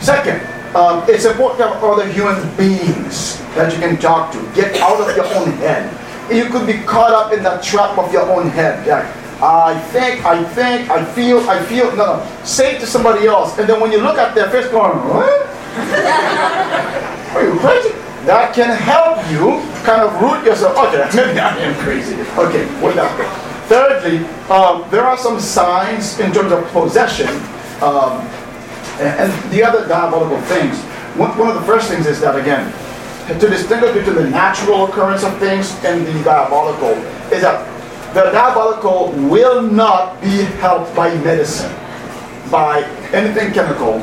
[0.00, 0.40] Second,
[0.74, 4.38] um, it's important to have other human beings that you can talk to.
[4.54, 5.90] Get out of your own head.
[6.32, 8.86] You could be caught up in that trap of your own head.
[8.86, 9.04] Like,
[9.42, 11.94] I think, I think, I feel, I feel.
[11.96, 12.44] No, no.
[12.44, 13.58] Say it to somebody else.
[13.58, 15.46] And then when you look at their face going, what?
[17.36, 17.93] Are you crazy?
[18.26, 20.76] That can help you kind of root yourself.
[20.78, 22.14] Okay, maybe I am crazy.
[22.14, 23.12] Okay, what that?
[23.68, 27.28] Thirdly, um, there are some signs in terms of possession
[27.82, 28.20] um,
[29.00, 30.78] and, and the other diabolical things.
[31.16, 32.72] One, one of the first things is that, again,
[33.28, 36.92] to distinguish between the natural occurrence of things and the diabolical
[37.32, 37.64] is that
[38.14, 41.72] the diabolical will not be helped by medicine,
[42.50, 43.94] by anything chemical,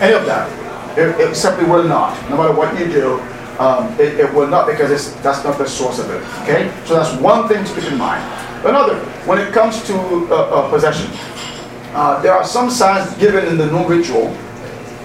[0.00, 0.48] any of that.
[0.96, 2.14] It, it simply will not.
[2.30, 3.18] No matter what you do,
[3.58, 6.22] um, it, it, will not because that's not the source of it.
[6.42, 6.72] Okay?
[6.86, 8.22] So that's one thing to keep in mind.
[8.66, 11.10] Another, when it comes to uh, uh, possession,
[11.94, 14.28] uh, there are some signs given in the new ritual,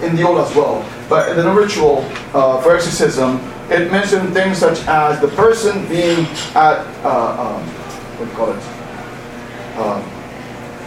[0.02, 3.36] in the old as well, but in the new ritual uh, for exorcism,
[3.70, 6.26] it mentioned things such as the person being
[6.56, 7.62] at, uh, um,
[8.18, 8.80] what do you call it?
[9.78, 10.02] Um,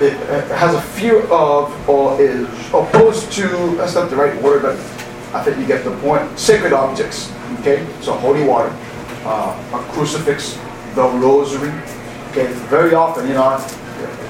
[0.02, 3.48] it, it, has a fear of or is opposed to,
[3.78, 4.76] that's not the right word, but
[5.34, 7.32] I think you get the point, sacred objects.
[7.60, 7.86] Okay?
[8.02, 8.76] So holy water,
[9.26, 10.60] uh, a crucifix,
[10.96, 11.72] the rosary.
[12.32, 12.52] Okay?
[12.70, 13.58] Very often, you know,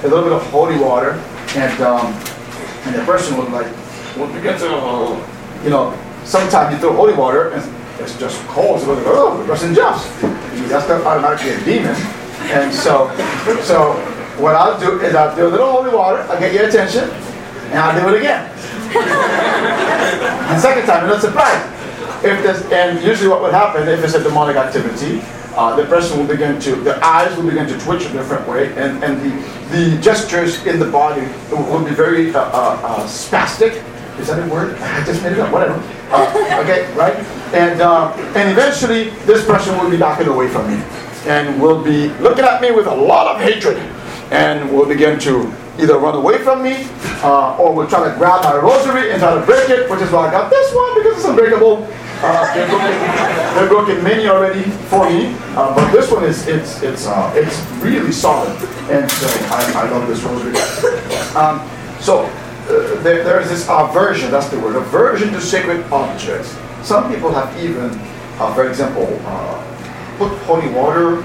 [0.03, 1.11] a little bit of holy water,
[1.55, 2.13] and um,
[2.85, 3.67] and the person would like,
[4.17, 4.65] would begin to,
[5.63, 7.63] you know, sometimes you throw holy water and
[7.99, 10.05] it's just cold, so like, oh, the person jumps.
[10.67, 11.95] That's not automatically a demon.
[12.51, 13.07] And so,
[13.61, 13.93] so
[14.37, 17.09] what I'll do is I'll do a little holy water, I'll get your attention,
[17.69, 18.49] and I'll do it again.
[20.49, 21.72] and second time, you're not surprised.
[22.25, 25.21] If and usually what would happen if it's a demonic activity,
[25.55, 28.67] uh, the person will begin to, the eyes will begin to twitch a different way,
[28.75, 31.21] and, and the, the gestures in the body
[31.51, 33.83] will be very uh, uh, uh, spastic.
[34.19, 34.77] Is that a word?
[34.79, 35.75] I just made it up, whatever.
[36.11, 37.15] Uh, okay, right?
[37.53, 40.81] And, um, and eventually, this person will be backing away from me
[41.25, 43.77] and will be looking at me with a lot of hatred
[44.31, 46.87] and will begin to either run away from me
[47.23, 50.11] uh, or will try to grab my rosary and try to break it, which is
[50.11, 51.87] why I got this one because it's unbreakable.
[52.25, 56.81] Uh, they're, broken, they're broken many already for me, uh, but this one is it's
[56.81, 58.49] it's uh, it's really solid,
[58.89, 60.55] and so I, I love this rosary.
[61.35, 61.59] Um,
[61.99, 66.55] so uh, there, there is this aversion, that's the word, aversion to sacred objects.
[66.81, 67.91] Some people have even,
[68.39, 69.59] uh, for example, uh,
[70.17, 71.21] put holy water,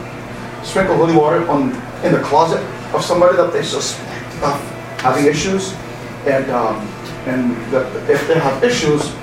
[0.65, 1.71] sprinkle holy water on
[2.03, 2.61] in the closet
[2.93, 4.61] of somebody that they suspect of
[4.99, 5.75] having issues,
[6.27, 6.77] and um,
[7.27, 9.15] and that if they have issues,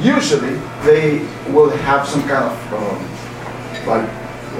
[0.00, 1.18] usually they
[1.52, 4.08] will have some kind of um, like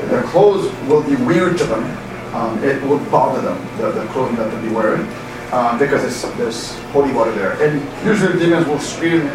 [0.09, 1.85] their clothes will be weird to them.
[2.35, 5.09] Um, it will bother them, the, the clothing that they'll be wearing,
[5.53, 7.53] um, because there's, there's holy water there.
[7.63, 9.27] And usually demons will scream,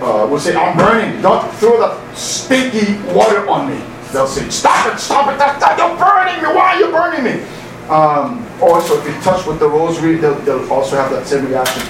[0.00, 3.84] uh, will say, I'm burning, don't throw that stinky water on me.
[4.12, 7.24] They'll say, stop it, stop it, stop, stop, you're burning me, why are you burning
[7.24, 7.44] me?
[7.90, 11.82] Um, also, if you touch with the rosary, they'll, they'll also have that same reaction.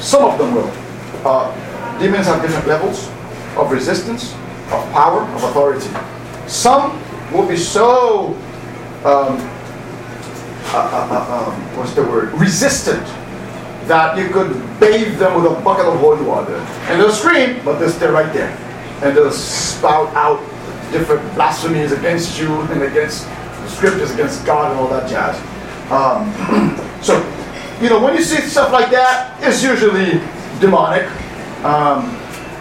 [0.00, 0.72] Some of them will.
[1.26, 1.54] Uh,
[2.00, 3.08] demons have different levels
[3.56, 4.32] of resistance,
[4.72, 5.88] of power, of authority.
[6.48, 7.00] Some
[7.32, 8.34] will be so,
[9.04, 9.38] um,
[10.72, 13.04] uh, uh, uh, um, what's the word, resistant
[13.86, 16.54] that you could bathe them with a bucket of holy water.
[16.88, 18.50] And they'll scream, but they'll stay right there.
[19.02, 20.40] And they'll spout out
[20.92, 25.36] different blasphemies against you and against the scriptures, against God and all that jazz.
[25.90, 26.30] Um,
[27.02, 27.18] so,
[27.82, 30.20] you know, when you see stuff like that, it's usually
[30.60, 31.08] demonic.
[31.64, 32.16] Um,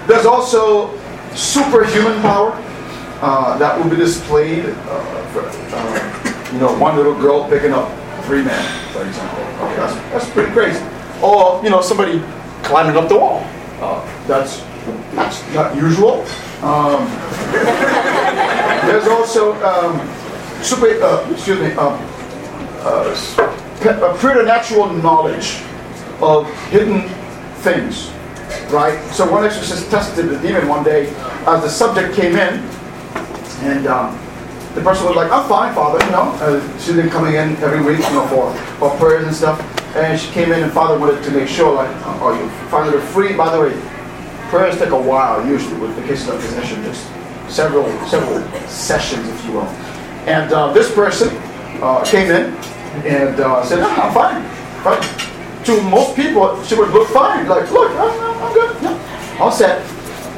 [0.07, 0.97] there's also
[1.35, 2.51] superhuman power
[3.21, 4.65] uh, that will be displayed.
[4.65, 7.89] Uh, for, uh, you know, one little girl picking up
[8.25, 9.43] three men, for example.
[9.65, 10.83] Okay, that's, that's pretty crazy.
[11.21, 12.23] Or, you know, somebody
[12.63, 13.45] climbing up the wall.
[13.79, 14.61] Uh, that's,
[15.13, 16.25] that's not usual.
[16.61, 17.07] Um,
[18.87, 19.99] there's also um,
[20.63, 21.99] super, uh, excuse me, um,
[22.81, 23.15] uh,
[24.19, 25.61] preternatural knowledge
[26.21, 27.07] of hidden
[27.59, 28.11] things,
[28.71, 28.99] right?
[29.13, 31.09] So one exorcist tested the demon one day
[31.47, 32.59] as the subject came in,
[33.61, 34.17] and um,
[34.75, 36.31] the person was like, "I'm fine, Father," you know.
[36.39, 39.59] Uh, she's been coming in every week, you know, for, for prayers and stuff.
[39.95, 43.35] And she came in, and Father wanted to make sure, like, "Are you finally free?"
[43.35, 43.81] By the way,
[44.49, 47.07] prayers take a while usually with the cases of possession, just
[47.49, 49.69] several several sessions, if you will.
[50.27, 51.29] And uh, this person
[51.81, 52.53] uh, came in
[53.05, 54.43] and uh, said, no, I'm fine.
[54.83, 55.28] fine.
[55.69, 57.47] To most people, she would look fine.
[57.47, 58.75] Like, look, I'm, I'm good.
[58.81, 59.85] Yeah, all set.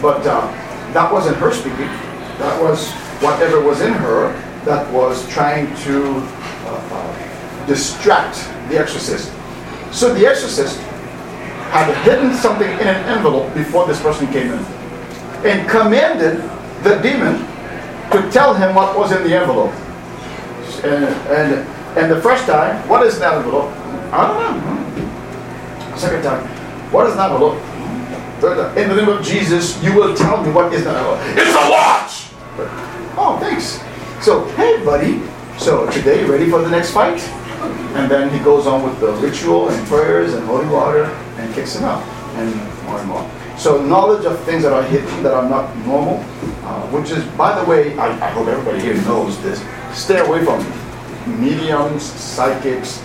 [0.01, 0.41] But uh,
[0.91, 1.88] that wasn't her speaking.
[2.38, 2.91] That was
[3.23, 4.34] whatever was in her
[4.65, 6.15] that was trying to
[6.67, 8.36] uh, distract
[8.67, 9.32] the exorcist.
[9.93, 10.77] So the exorcist
[11.71, 14.59] had hidden something in an envelope before this person came in
[15.45, 16.41] and commanded
[16.84, 17.38] the demon
[18.11, 19.71] to tell him what was in the envelope.
[20.84, 21.67] And, and,
[21.97, 23.71] and the first time, what is that envelope?
[24.11, 24.80] I don't know.
[26.02, 26.47] Second time,
[26.91, 27.62] what is that envelope?
[28.41, 31.20] Third time, in the name of Jesus, you will tell me what is that envelope.
[31.38, 32.34] It's a watch!
[33.16, 33.80] Oh, thanks.
[34.26, 35.22] So, hey, buddy.
[35.60, 37.22] So, today, ready for the next fight?
[37.93, 41.04] And then he goes on with the ritual and prayers and holy water
[41.38, 42.02] and kicks him out.
[42.34, 43.32] And more and more.
[43.60, 46.18] So knowledge of things that are hidden, that are not normal,
[46.66, 49.64] uh, which is, by the way, I, I, hope everybody here knows this.
[49.93, 50.66] Stay away from
[51.39, 53.04] mediums, psychics,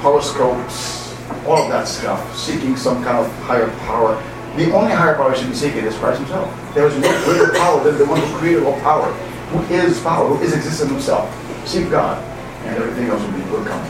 [0.00, 1.01] horoscopes,
[1.46, 4.14] all of that stuff, seeking some kind of higher power.
[4.56, 6.74] The only higher power should be seeking is Christ himself.
[6.74, 9.12] There is no greater power than the one who created all power,
[9.50, 11.28] who is power, who is existence himself.
[11.66, 12.22] Seek God,
[12.64, 13.82] and everything else will, be, will come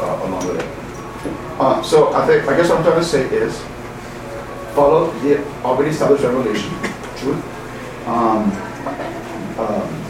[0.00, 0.80] uh, along with it.
[1.60, 3.60] Uh, so I think, I guess what I'm trying to say is,
[4.74, 6.70] follow the already established revelation,
[7.16, 7.44] truth.
[8.06, 8.50] Um,
[9.58, 10.00] um,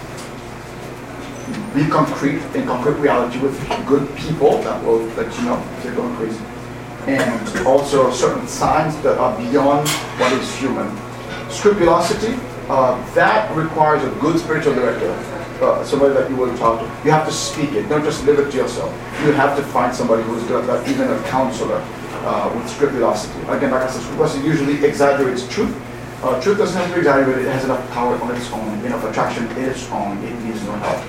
[1.74, 3.56] be concrete in concrete reality with
[3.86, 6.40] good people that will let you know you're going crazy.
[7.06, 10.88] And also certain signs that are beyond what is human.
[11.50, 12.38] Scrupulosity,
[12.68, 15.10] uh, that requires a good spiritual director.
[15.60, 16.86] Uh, somebody that you will talk to.
[17.04, 18.92] You have to speak it, don't just live it to yourself.
[19.24, 21.84] You have to find somebody who's good, that, even a counselor
[22.24, 23.38] uh, with scrupulosity.
[23.42, 25.74] Again, like I said, scrupulosity usually exaggerates truth.
[26.22, 29.04] Uh, truth doesn't have to be exaggerated, it has enough power on its own, enough
[29.04, 31.04] attraction in its own, it needs no help.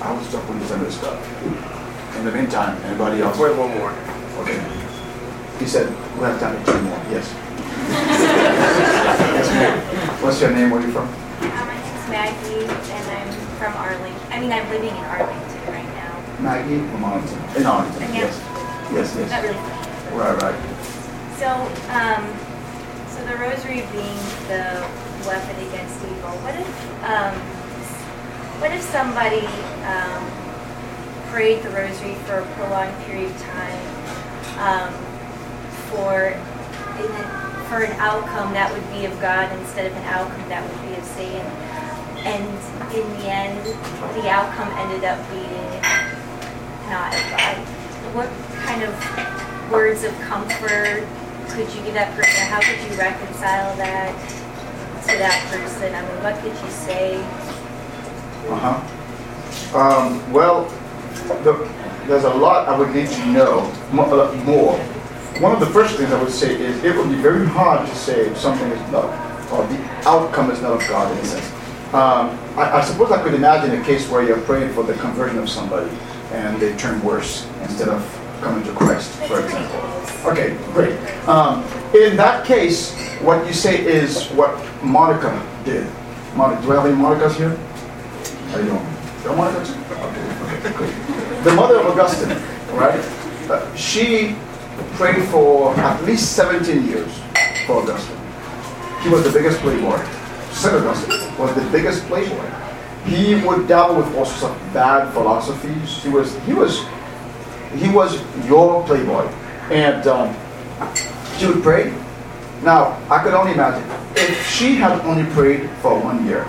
[0.00, 1.77] I when you send this stuff.
[2.18, 3.38] In the meantime, anybody else?
[3.38, 3.94] Wait, one more.
[4.42, 4.58] Okay.
[5.60, 5.86] He said,
[6.18, 7.30] we have time for two more, yes.
[9.38, 10.22] yes.
[10.22, 11.06] What's your name, where are you from?
[11.06, 14.32] Uh, my name's Maggie, and I'm from Arlington.
[14.32, 16.42] I mean, I'm living in Arlington right now.
[16.42, 18.26] Maggie from Arlington, in Arlington, Yeah.
[18.26, 18.34] yes.
[18.90, 19.42] Yes, Not yes.
[19.46, 20.18] really.
[20.18, 20.58] Right, right.
[21.38, 21.48] So,
[21.94, 22.26] um,
[23.14, 24.18] so the rosary being
[24.50, 24.82] the
[25.22, 26.34] weapon against evil.
[26.42, 26.66] What if,
[27.06, 27.34] um,
[28.58, 29.46] what if somebody
[29.86, 30.47] um,
[31.30, 33.88] prayed the rosary for a prolonged period of time
[34.58, 34.92] um,
[35.90, 36.34] for
[37.68, 40.96] for an outcome that would be of God instead of an outcome that would be
[40.96, 41.44] of Satan?
[42.24, 42.48] And
[42.96, 43.64] in the end,
[44.16, 45.68] the outcome ended up being
[46.88, 47.56] not of God.
[48.16, 48.28] what
[48.64, 48.92] kind of
[49.70, 51.06] words of comfort
[51.50, 52.40] could you give that person?
[52.48, 54.16] How could you reconcile that
[55.02, 55.94] to that person?
[55.94, 57.20] I mean, what could you say?
[58.48, 58.80] Uh-huh.
[59.76, 60.64] Um, well,
[61.44, 61.68] the,
[62.06, 63.60] there's a lot I would need to know
[63.92, 64.78] uh, more.
[65.40, 67.94] One of the first things I would say is it would be very hard to
[67.94, 69.04] say something is not,
[69.52, 71.52] or the outcome is not of God in a sense.
[71.94, 75.38] Um, I, I suppose I could imagine a case where you're praying for the conversion
[75.38, 75.90] of somebody
[76.32, 78.02] and they turn worse instead of
[78.40, 80.30] coming to Christ, for example.
[80.30, 80.98] Okay, great.
[81.28, 81.64] Um,
[81.94, 84.52] in that case, what you say is what
[84.82, 85.32] Monica
[85.64, 85.86] did.
[86.34, 87.56] Monica, do we have any Monicas here?
[88.50, 89.36] How you doing?
[89.36, 89.60] Monica?
[89.60, 90.17] Okay.
[91.44, 92.36] The mother of Augustine,
[92.76, 92.98] right?
[93.48, 94.36] Uh, she
[94.94, 97.12] prayed for at least 17 years
[97.66, 98.16] for Augustine.
[99.02, 100.04] He was the biggest playboy.
[100.50, 100.74] St.
[100.74, 102.50] Augustine was the biggest playboy.
[103.04, 106.02] He would dabble with all sorts of bad philosophies.
[106.02, 106.84] He was he was
[107.76, 109.26] he was your playboy,
[109.70, 110.36] and um,
[111.38, 111.94] she would pray.
[112.62, 116.44] Now I could only imagine if she had only prayed for one year,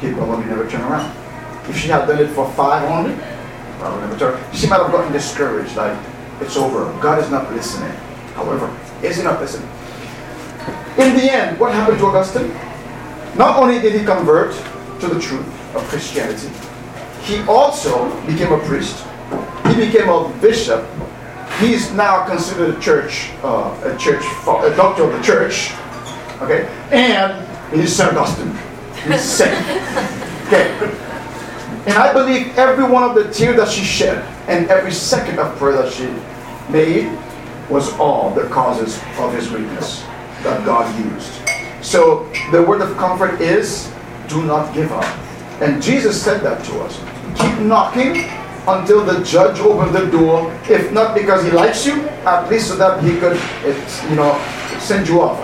[0.00, 1.23] he probably never turned around.
[1.68, 3.16] If she had done it for five only,
[3.78, 4.54] probably never.
[4.54, 5.96] She might have gotten discouraged, like
[6.40, 6.84] it's over.
[7.00, 7.92] God is not listening.
[8.34, 9.68] However, is he not listening?
[10.98, 12.52] In the end, what happened to Augustine?
[13.36, 14.54] Not only did he convert
[15.00, 16.48] to the truth of Christianity,
[17.22, 19.04] he also became a priest.
[19.66, 20.86] He became a bishop.
[21.58, 25.72] He's now considered a church, uh, a church, a doctor of the church.
[26.42, 28.56] Okay, and he's Saint Augustine.
[29.06, 29.58] He's saint.
[30.46, 30.70] Okay,
[31.86, 35.54] and I believe every one of the tears that she shed and every second of
[35.56, 36.06] prayer that she
[36.72, 37.16] made
[37.68, 40.02] was all the causes of his weakness
[40.42, 41.30] that God used.
[41.82, 43.92] So the word of comfort is
[44.28, 45.04] do not give up.
[45.60, 46.98] And Jesus said that to us.
[47.38, 48.24] Keep knocking
[48.66, 50.50] until the judge opens the door.
[50.68, 53.38] If not because he likes you, at least so that he could,
[54.08, 54.40] you know,
[54.80, 55.38] send you off.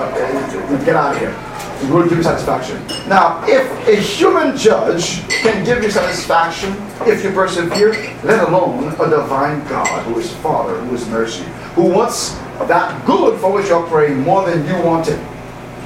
[0.86, 1.49] Get out of here.
[1.89, 2.76] Will give you satisfaction.
[3.09, 6.76] Now, if a human judge can give you satisfaction
[7.07, 11.43] if you persevere, let alone a divine God who is Father, who is mercy,
[11.74, 12.35] who wants
[12.68, 15.18] that good for which you're praying more than you want it.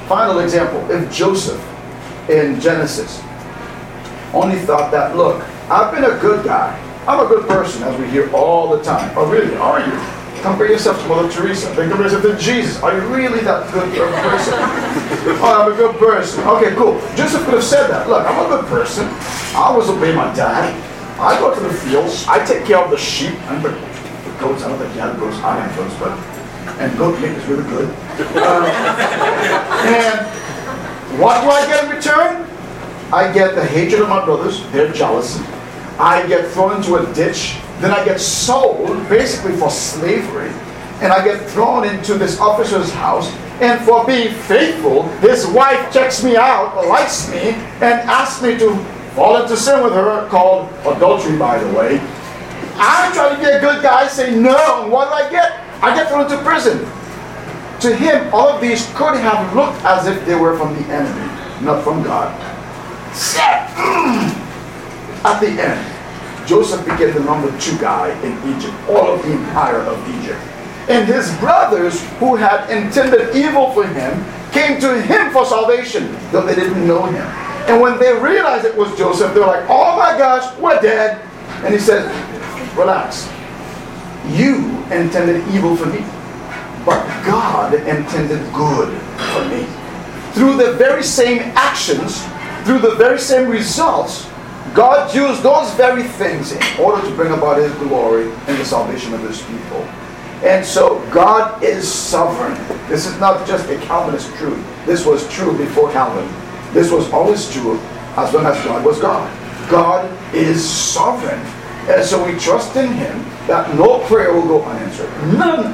[0.07, 1.63] Final example, if Joseph
[2.29, 3.21] in Genesis
[4.33, 6.77] only thought that, look, I've been a good guy.
[7.07, 9.11] I'm a good person, as we hear all the time.
[9.15, 9.55] Oh, really?
[9.55, 9.93] Are you?
[10.41, 11.67] Compare yourself to Mother Teresa.
[11.73, 12.81] Then compare yourself to Jesus.
[12.83, 14.53] Are you really that good a person?
[15.41, 16.43] oh, I'm a good person.
[16.47, 16.99] Okay, cool.
[17.15, 18.07] Joseph could have said that.
[18.07, 19.07] Look, I'm a good person.
[19.55, 20.73] I always obey my dad.
[21.19, 22.25] I go to the fields.
[22.27, 24.63] I take care of the sheep and the, the goats.
[24.63, 25.37] I don't think he had goats.
[25.37, 26.11] I have goats, but
[26.79, 27.89] and goat meat is really good.
[28.35, 28.65] Um,
[29.87, 30.27] and
[31.19, 32.47] what do I get in return?
[33.13, 35.43] I get the hatred of my brothers, their jealousy.
[35.97, 37.57] I get thrown into a ditch.
[37.79, 40.49] Then I get sold, basically for slavery.
[41.01, 43.29] And I get thrown into this officer's house.
[43.61, 47.51] And for being faithful, his wife checks me out, likes me,
[47.81, 48.75] and asks me to
[49.13, 51.99] fall into sin with her, called adultery, by the way.
[52.77, 54.87] I try to be a good guy, say no.
[54.89, 55.61] What do I get?
[55.81, 56.79] I get thrown into prison.
[57.81, 61.27] To him, all of these could have looked as if they were from the enemy,
[61.63, 62.33] not from God.
[63.75, 64.29] Mm,
[65.23, 65.94] at the end,
[66.45, 70.39] Joseph became the number two guy in Egypt, all of the empire of Egypt.
[70.87, 76.45] And his brothers, who had intended evil for him, came to him for salvation, though
[76.45, 77.25] they didn't know him.
[77.67, 81.19] And when they realized it was Joseph, they were like, oh my gosh, we're dead.
[81.63, 82.05] And he said,
[82.77, 83.27] relax.
[84.27, 86.01] You intended evil for me,
[86.85, 88.95] but God intended good
[89.33, 89.65] for me.
[90.33, 92.23] Through the very same actions,
[92.65, 94.29] through the very same results,
[94.75, 99.13] God used those very things in order to bring about His glory and the salvation
[99.13, 99.81] of His people.
[100.43, 102.53] And so God is sovereign.
[102.89, 104.61] This is not just a Calvinist truth.
[104.85, 106.27] This was true before Calvin.
[106.73, 107.79] This was always true
[108.17, 109.69] as long as God was God.
[109.69, 111.39] God is sovereign.
[111.87, 115.09] And so we trust in Him that no prayer will go unanswered.
[115.37, 115.73] None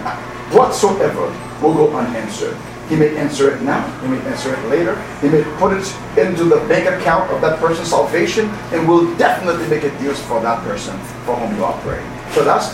[0.54, 1.28] whatsoever
[1.60, 2.58] will go unanswered.
[2.92, 3.88] He may answer it now.
[4.02, 5.02] He may answer it later.
[5.22, 5.88] He may put it
[6.18, 10.42] into the bank account of that person's salvation and will definitely make it use for
[10.42, 12.06] that person for whom you are praying.
[12.34, 12.74] So that's,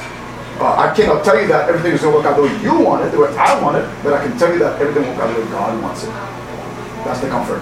[0.60, 2.80] uh, I cannot tell you that everything is going to work out the way you
[2.80, 5.14] want it, the way I want it, but I can tell you that everything will
[5.14, 6.10] work out the way God wants it.
[7.06, 7.62] That's the comfort.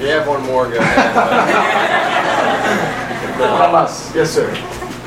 [0.00, 1.98] You have one more, go ahead.
[4.14, 4.52] Yes, sir.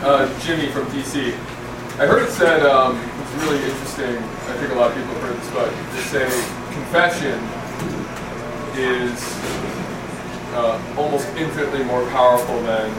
[0.01, 1.54] Uh, Jimmy from DC.
[1.97, 5.23] I heard it said, um, it's really interesting, I think a lot of people have
[5.23, 6.27] heard this, but they say
[6.75, 7.39] confession
[8.75, 9.15] is
[10.59, 12.89] uh, almost infinitely more powerful than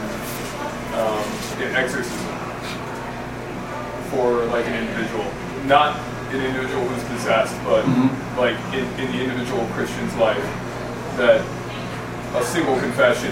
[0.97, 1.25] um,
[1.61, 2.25] an exorcism
[4.09, 5.25] for like an individual.
[5.65, 5.95] Not
[6.33, 8.09] an individual who's possessed, but Mhm.
[8.37, 10.41] like in, in the individual Christian's life,
[11.17, 11.41] that
[12.35, 13.29] a single confession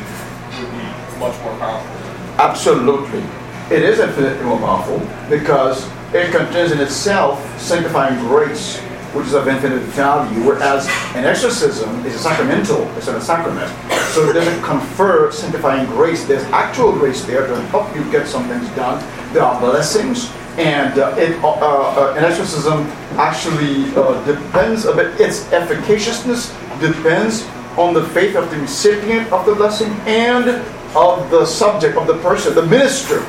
[0.61, 0.85] would be
[1.19, 1.89] much more powerful.
[2.37, 3.23] Absolutely.
[3.71, 8.77] It is infinitely more powerful because it contains in itself sanctifying grace,
[9.11, 13.67] which is of infinite value, whereas an exorcism is a sacramental, it's not a sacrament.
[14.13, 16.25] So it doesn't confer sanctifying grace.
[16.25, 19.03] There's actual grace there to help you get some things done.
[19.33, 22.85] There are blessings, and uh, it, uh, uh, an exorcism
[23.17, 27.47] actually uh, depends a bit, its efficaciousness depends
[27.77, 30.49] on the faith of the recipient of the blessing and
[30.95, 33.25] of the subject, of the person, the minister.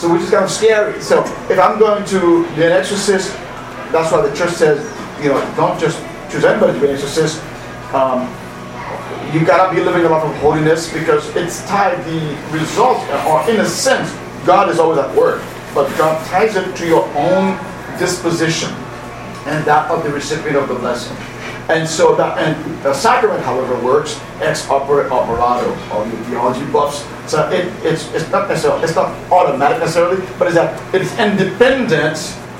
[0.00, 0.98] So which is kind of scary.
[1.02, 1.20] So
[1.50, 3.36] if I'm going to be an exorcist,
[3.92, 4.80] that's why the church says,
[5.22, 6.00] you know, don't just
[6.32, 7.42] choose anybody to be an exorcist.
[7.92, 8.22] Um,
[9.34, 12.98] you gotta be living a life of holiness because it's tied the result,
[13.28, 14.10] or in a sense,
[14.46, 15.42] God is always at work,
[15.74, 17.58] but God ties it to your own
[17.98, 18.70] disposition
[19.44, 21.14] and that of the recipient of the blessing.
[21.70, 27.06] And so that and the sacrament, however, works ex opere operato, or the theology buffs.
[27.30, 32.16] So it, it's it's not necessarily it's not automatic necessarily, but it's that it's independent.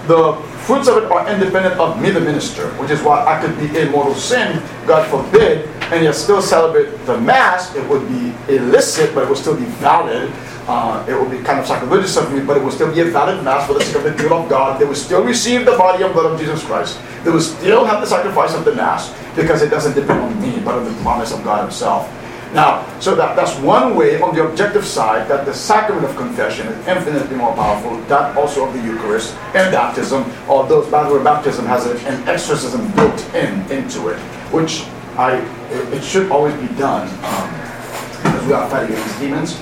[0.07, 3.59] The fruits of it are independent of me, the minister, which is why I could
[3.59, 7.75] be a mortal sin, God forbid, and yet still celebrate the mass.
[7.75, 10.31] It would be illicit, but it would still be valid.
[10.71, 13.05] Uh, it would be kind of sacrilegious of me, but it would still be a
[13.07, 14.81] valid mass for the sake of the people of God.
[14.81, 17.01] They would still receive the body and blood of Jesus Christ.
[17.25, 20.61] They would still have the sacrifice of the mass because it doesn't depend on me,
[20.65, 22.07] but on the promise of God Himself.
[22.55, 26.69] Now, so that, that's one way on the objective side that the sacrament of confession
[26.69, 31.23] is infinitely more powerful, that also of the Eucharist and baptism, although by the way,
[31.25, 34.19] baptism has a- an exorcism built in into it,
[34.55, 34.85] which
[35.19, 35.39] I
[35.75, 39.61] it, it should always be done um, we are fighting against demons.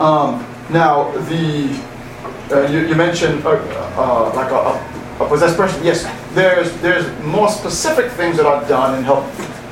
[0.00, 1.82] Um, now, the
[2.50, 5.82] uh, you, you mentioned uh, uh, like a, a, possessed person.
[5.84, 9.24] Yes, there's there's more specific things that are done and help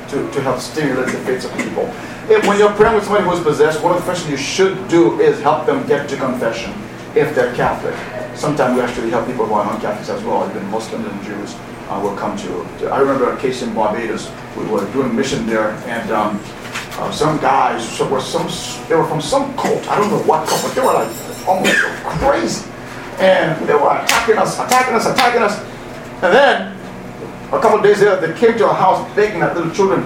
[0.09, 1.83] to, to help stimulate the faith of people.
[2.29, 4.45] If, when you're praying with somebody who is possessed, one of the first things you
[4.45, 6.71] should do is help them get to confession
[7.15, 7.95] if they're Catholic.
[8.37, 11.55] Sometimes we actually help people who are non-Catholics as well, even Muslims and Jews
[11.97, 14.31] will come to, to- I remember a case in Barbados.
[14.55, 16.39] We were doing mission there, and um,
[16.99, 18.47] uh, some guys were some
[18.87, 19.87] they were from some cult.
[19.87, 21.09] I don't know what cult, but they were like
[21.47, 21.75] almost
[22.19, 22.69] crazy,
[23.19, 25.59] and they were attacking us, attacking us, attacking us,
[26.21, 26.79] and then
[27.51, 30.03] a couple of days later, they came to our house begging that little children,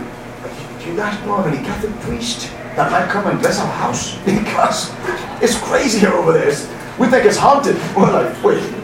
[0.80, 4.18] do you guys know of any Catholic priest that might come and bless our house?
[4.26, 4.94] Because
[5.42, 6.56] it's crazy here over there.
[6.98, 7.76] We think it's haunted.
[7.98, 8.64] We're like, wait.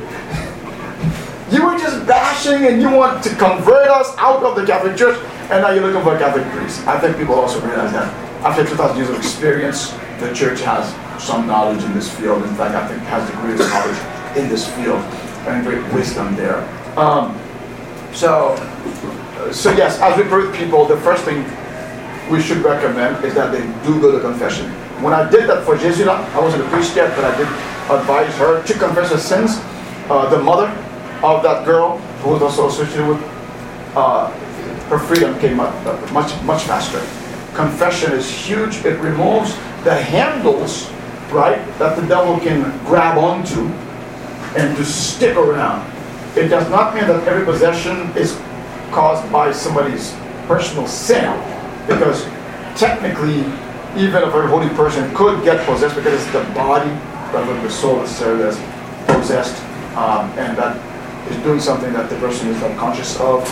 [1.50, 5.18] You were just bashing and you want to convert us out of the Catholic Church,
[5.50, 6.86] and now you're looking for a Catholic priest.
[6.86, 8.14] I think people also realize that
[8.46, 12.44] after 2,000 years of experience, the church has some knowledge in this field.
[12.44, 15.02] In fact, I think has the greatest knowledge in this field
[15.50, 16.62] and great wisdom there.
[16.98, 17.38] Um,
[18.14, 18.56] so,
[19.52, 21.44] so yes, as we with people, the first thing
[22.30, 24.70] we should recommend is that they do go to confession.
[25.02, 27.48] When I did that for Jesula, I wasn't a priest yet, but I did
[27.90, 29.58] advise her to confess her sins.
[30.10, 30.68] Uh, the mother
[31.24, 33.24] of that girl, who was also associated with,
[33.96, 34.30] uh,
[34.90, 35.74] her freedom came up
[36.12, 37.00] much, much faster.
[37.56, 38.78] Confession is huge.
[38.86, 39.54] It removes
[39.84, 40.90] the handles,
[41.32, 43.68] right, that the devil can grab onto
[44.58, 45.86] and to stick around.
[46.36, 48.40] It does not mean that every possession is
[48.92, 50.16] caused by somebody's
[50.48, 51.32] personal sin,
[51.88, 52.24] because
[52.76, 53.46] technically,
[53.96, 56.90] even a very holy person could get possessed because it's the body
[57.34, 58.58] rather than the soul necessarily that's
[59.06, 59.62] possessed,
[59.96, 60.78] um, and that
[61.30, 63.44] is doing something that the person is not conscious of.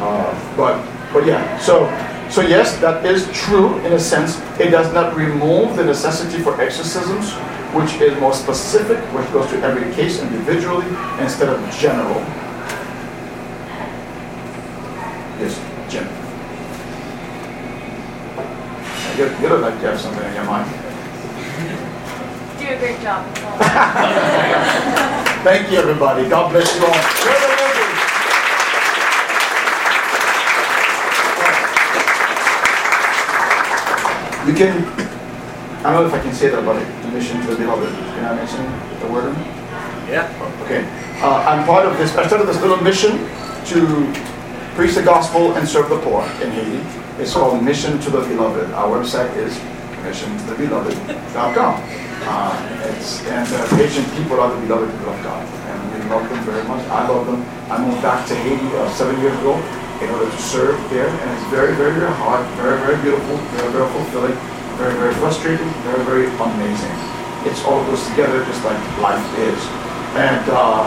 [0.00, 0.80] Uh, but,
[1.12, 1.86] but yeah, so
[2.30, 4.38] so yes, that is true in a sense.
[4.60, 7.32] It does not remove the necessity for exorcisms,
[7.72, 10.86] which is more specific, which goes to every case individually
[11.20, 12.20] instead of general.
[15.40, 15.56] Yes,
[15.88, 16.04] Jim.
[19.16, 20.68] You, you look like you have something in your mind.
[22.58, 23.24] Do a great job.
[25.44, 26.28] Thank you, everybody.
[26.28, 27.67] God bless you all.
[34.48, 34.52] The?
[34.52, 34.84] You can,
[35.84, 37.88] I don't know if I can say that about it, the mission to the beloved.
[37.88, 38.64] Can I mention
[39.00, 39.36] the word?
[40.08, 40.24] Yeah.
[40.64, 40.88] Okay.
[41.20, 43.18] Uh, I'm part of this, I started this little mission
[43.66, 44.12] to
[44.74, 46.80] preach the gospel and serve the poor in Haiti.
[47.20, 48.70] It's called Mission to the Beloved.
[48.72, 49.58] Our website is
[50.06, 51.82] missiontothebeloved.com.
[52.30, 55.44] Uh, it's, and uh, Haitian people are the beloved people of God.
[55.44, 56.86] And we love them very much.
[56.88, 57.44] I love them.
[57.70, 59.60] I moved back to Haiti uh, seven years ago
[60.02, 61.08] in order to serve there.
[61.08, 64.38] And it's very, very, very hard, very, very beautiful, very, very fulfilling.
[64.78, 66.94] very, very frustrating, very, very amazing.
[67.42, 69.58] It's all goes together just like life is.
[70.14, 70.86] And uh,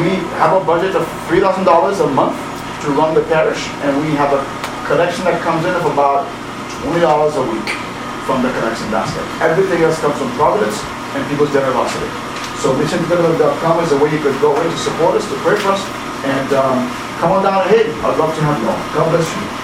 [0.00, 2.36] we have a budget of three thousand dollars a month
[2.84, 4.40] to run the parish, and we have a
[4.88, 6.24] collection that comes in of about
[6.80, 7.68] twenty dollars a week
[8.24, 9.24] from the collection basket.
[9.44, 10.80] Everything else comes from Providence
[11.12, 12.08] and people's generosity.
[12.64, 15.76] So missiontothebeloved.com is a way you could go in to support us, to pray for
[15.76, 15.82] us,
[16.24, 16.78] and um,
[17.18, 17.90] come on down to Haiti.
[17.90, 18.94] I'd love to have you all.
[18.94, 19.57] God bless you.